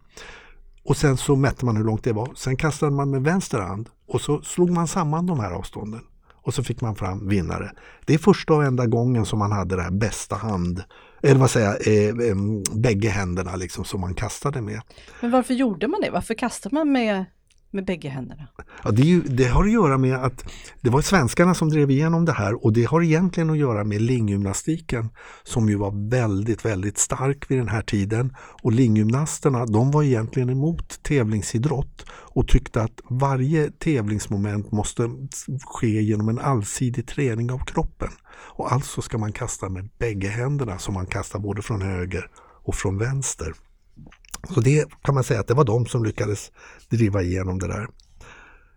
Och 0.84 0.96
sen 0.96 1.16
så 1.16 1.36
mätte 1.36 1.64
man 1.64 1.76
hur 1.76 1.84
långt 1.84 2.04
det 2.04 2.12
var. 2.12 2.32
Sen 2.36 2.56
kastade 2.56 2.92
man 2.92 3.10
med 3.10 3.22
vänster 3.22 3.60
hand 3.60 3.88
och 4.08 4.20
så 4.20 4.42
slog 4.42 4.70
man 4.70 4.88
samman 4.88 5.26
de 5.26 5.40
här 5.40 5.50
avstånden. 5.50 6.00
Och 6.42 6.54
så 6.54 6.64
fick 6.64 6.80
man 6.80 6.96
fram 6.96 7.28
vinnare. 7.28 7.72
Det 8.06 8.14
är 8.14 8.18
första 8.18 8.54
och 8.54 8.64
enda 8.64 8.86
gången 8.86 9.26
som 9.26 9.38
man 9.38 9.52
hade 9.52 9.76
det 9.76 9.82
här 9.82 9.90
bästa 9.90 10.36
hand, 10.36 10.82
eller 11.22 11.40
vad 11.40 11.50
säger 11.50 11.66
jag, 11.66 12.28
eh, 12.28 12.34
bägge 12.72 13.08
händerna 13.08 13.56
liksom 13.56 13.84
som 13.84 14.00
man 14.00 14.14
kastade 14.14 14.60
med. 14.60 14.80
Men 15.20 15.30
varför 15.30 15.54
gjorde 15.54 15.88
man 15.88 16.00
det? 16.00 16.10
Varför 16.10 16.34
kastade 16.34 16.74
man 16.74 16.92
med 16.92 17.24
med 17.70 17.84
bägge 17.84 18.08
händerna? 18.08 18.48
Ja, 18.84 18.90
det, 18.90 19.02
ju, 19.02 19.20
det, 19.20 19.44
har 19.44 19.64
att 19.64 19.72
göra 19.72 19.98
med 19.98 20.24
att 20.24 20.44
det 20.80 20.90
var 20.90 21.00
svenskarna 21.00 21.54
som 21.54 21.70
drev 21.70 21.90
igenom 21.90 22.24
det 22.24 22.32
här 22.32 22.64
och 22.64 22.72
det 22.72 22.84
har 22.84 23.02
egentligen 23.02 23.50
att 23.50 23.58
göra 23.58 23.84
med 23.84 24.02
linggymnastiken 24.02 25.08
som 25.42 25.68
ju 25.68 25.76
var 25.76 26.10
väldigt, 26.10 26.64
väldigt 26.64 26.98
stark 26.98 27.50
vid 27.50 27.58
den 27.58 27.68
här 27.68 27.82
tiden. 27.82 28.36
Och 28.62 28.72
linggymnasterna 28.72 29.66
de 29.66 29.90
var 29.90 30.02
egentligen 30.02 30.50
emot 30.50 31.02
tävlingsidrott 31.02 32.06
och 32.10 32.48
tyckte 32.48 32.82
att 32.82 33.00
varje 33.10 33.70
tävlingsmoment 33.70 34.72
måste 34.72 35.10
ske 35.66 36.02
genom 36.02 36.28
en 36.28 36.38
allsidig 36.38 37.06
träning 37.06 37.52
av 37.52 37.58
kroppen. 37.58 38.10
Och 38.32 38.72
alltså 38.72 39.02
ska 39.02 39.18
man 39.18 39.32
kasta 39.32 39.68
med 39.68 39.88
bägge 39.98 40.28
händerna 40.28 40.78
som 40.78 40.94
man 40.94 41.06
kastar 41.06 41.38
både 41.38 41.62
från 41.62 41.82
höger 41.82 42.30
och 42.64 42.74
från 42.74 42.98
vänster. 42.98 43.52
Så 44.54 44.60
det 44.60 44.88
kan 45.02 45.14
man 45.14 45.24
säga 45.24 45.40
att 45.40 45.48
det 45.48 45.54
var 45.54 45.64
de 45.64 45.86
som 45.86 46.04
lyckades 46.04 46.52
driva 46.88 47.22
igenom 47.22 47.58
det 47.58 47.66
där. 47.66 47.86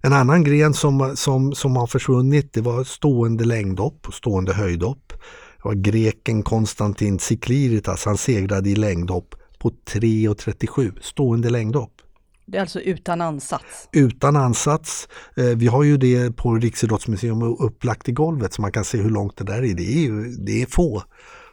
En 0.02 0.13
annan 0.13 0.43
gren 0.43 0.73
som, 0.73 1.13
som, 1.15 1.54
som 1.54 1.76
har 1.76 1.88
försvunnit 1.88 2.54
det 2.54 2.62
var 2.62 2.84
stående 2.84 3.45
längdhopp 3.45 4.08
och 4.08 4.13
stående 4.13 4.54
höjdhopp. 4.54 5.13
Det 5.58 5.63
var 5.63 5.73
greken 5.73 6.43
Konstantin 6.43 7.17
Tsikliritas, 7.17 8.06
han 8.06 8.17
segrade 8.17 8.69
i 8.69 8.76
längdhopp 8.76 9.36
på 9.60 9.69
3.37, 9.69 10.97
stående 11.02 11.49
längdhopp. 11.49 11.91
Det 12.45 12.58
är 12.58 12.62
alltså 12.62 12.80
utan 12.80 13.21
ansats? 13.21 13.89
Utan 13.91 14.36
ansats. 14.36 15.08
Eh, 15.38 15.45
vi 15.45 15.67
har 15.67 15.84
ju 15.84 15.97
det 15.97 16.32
på 16.32 16.56
Riksidrottsmuseum 16.56 17.43
upplagt 17.43 18.10
i 18.10 18.12
golvet 18.12 18.54
så 18.54 18.62
man 18.62 18.71
kan 18.71 18.86
se 18.86 18.97
hur 18.97 19.10
långt 19.10 19.38
det 19.38 19.43
där 19.43 19.63
är. 19.63 19.73
Det 19.73 19.84
är, 19.84 20.02
ju, 20.02 20.23
det 20.23 20.62
är 20.62 20.65
få 20.65 21.04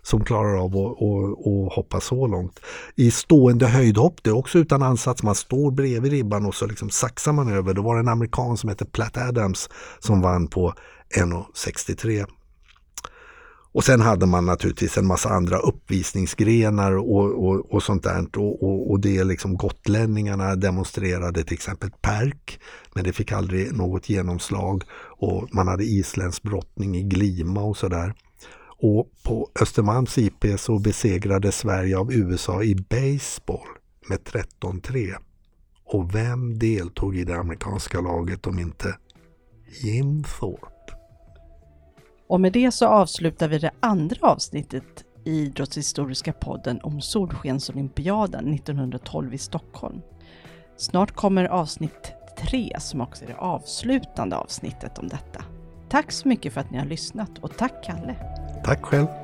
som 0.02 0.24
klarar 0.24 0.64
av 0.64 0.76
att, 0.76 1.02
att, 1.02 1.46
att 1.46 1.74
hoppa 1.74 2.00
så 2.00 2.26
långt. 2.26 2.60
I 2.94 3.10
stående 3.10 3.66
höjdhopp, 3.66 4.22
det 4.22 4.30
är 4.30 4.36
också 4.36 4.58
utan 4.58 4.82
ansats, 4.82 5.22
man 5.22 5.34
står 5.34 5.70
bredvid 5.70 6.12
ribban 6.12 6.46
och 6.46 6.54
så 6.54 6.66
liksom 6.66 6.90
saxar 6.90 7.32
man 7.32 7.52
över. 7.52 7.74
Då 7.74 7.82
var 7.82 7.94
det 7.94 8.00
en 8.00 8.08
amerikan 8.08 8.56
som 8.56 8.68
hette 8.68 8.84
Platt 8.84 9.16
Adams 9.16 9.68
som 9.98 10.20
vann 10.20 10.48
på 10.48 10.74
1,63. 11.16 12.26
Och 13.72 13.84
sen 13.84 14.00
hade 14.00 14.26
man 14.26 14.46
naturligtvis 14.46 14.98
en 14.98 15.06
massa 15.06 15.28
andra 15.28 15.58
uppvisningsgrenar 15.58 16.92
och, 16.96 17.46
och, 17.46 17.74
och 17.74 17.82
sånt 17.82 18.02
där. 18.02 18.38
Och, 18.38 18.62
och, 18.62 18.90
och 18.90 19.00
det 19.00 19.24
liksom 19.24 19.56
gotlänningarna 19.56 20.56
demonstrerade 20.56 21.44
till 21.44 21.54
exempel 21.54 21.90
perk, 22.02 22.60
men 22.94 23.04
det 23.04 23.12
fick 23.12 23.32
aldrig 23.32 23.72
något 23.72 24.08
genomslag. 24.08 24.84
Och 25.18 25.54
man 25.54 25.68
hade 25.68 25.84
isländsk 25.84 26.42
brottning 26.42 26.96
i 26.96 27.02
glima 27.02 27.62
och 27.62 27.76
sådär. 27.76 28.14
Och 28.82 29.10
på 29.22 29.48
Östermalms 29.60 30.18
IP 30.18 30.44
så 30.58 30.78
besegrade 30.78 31.52
Sverige 31.52 31.98
av 31.98 32.12
USA 32.12 32.62
i 32.62 32.74
baseball 32.74 33.68
med 34.08 34.18
13-3. 34.18 35.14
Och 35.84 36.14
vem 36.14 36.58
deltog 36.58 37.16
i 37.16 37.24
det 37.24 37.36
amerikanska 37.36 38.00
laget 38.00 38.46
om 38.46 38.58
inte 38.58 38.96
Jim 39.82 40.24
Thorpe? 40.24 40.70
Och 42.28 42.40
med 42.40 42.52
det 42.52 42.72
så 42.72 42.86
avslutar 42.86 43.48
vi 43.48 43.58
det 43.58 43.70
andra 43.80 44.28
avsnittet 44.28 45.04
i 45.24 45.30
Idrottshistoriska 45.30 46.32
podden 46.32 46.80
om 46.82 47.00
Solskensolympiaden 47.00 48.54
1912 48.54 49.34
i 49.34 49.38
Stockholm. 49.38 50.00
Snart 50.76 51.12
kommer 51.12 51.44
avsnitt 51.44 52.12
3 52.38 52.76
som 52.80 53.00
också 53.00 53.24
är 53.24 53.28
det 53.28 53.36
avslutande 53.36 54.36
avsnittet 54.36 54.98
om 54.98 55.08
detta. 55.08 55.44
Tack 55.88 56.12
så 56.12 56.28
mycket 56.28 56.52
för 56.52 56.60
att 56.60 56.70
ni 56.70 56.78
har 56.78 56.86
lyssnat 56.86 57.38
och 57.38 57.56
tack 57.56 57.84
Kalle! 57.84 58.16
Tack 58.62 58.82
själv! 58.82 59.19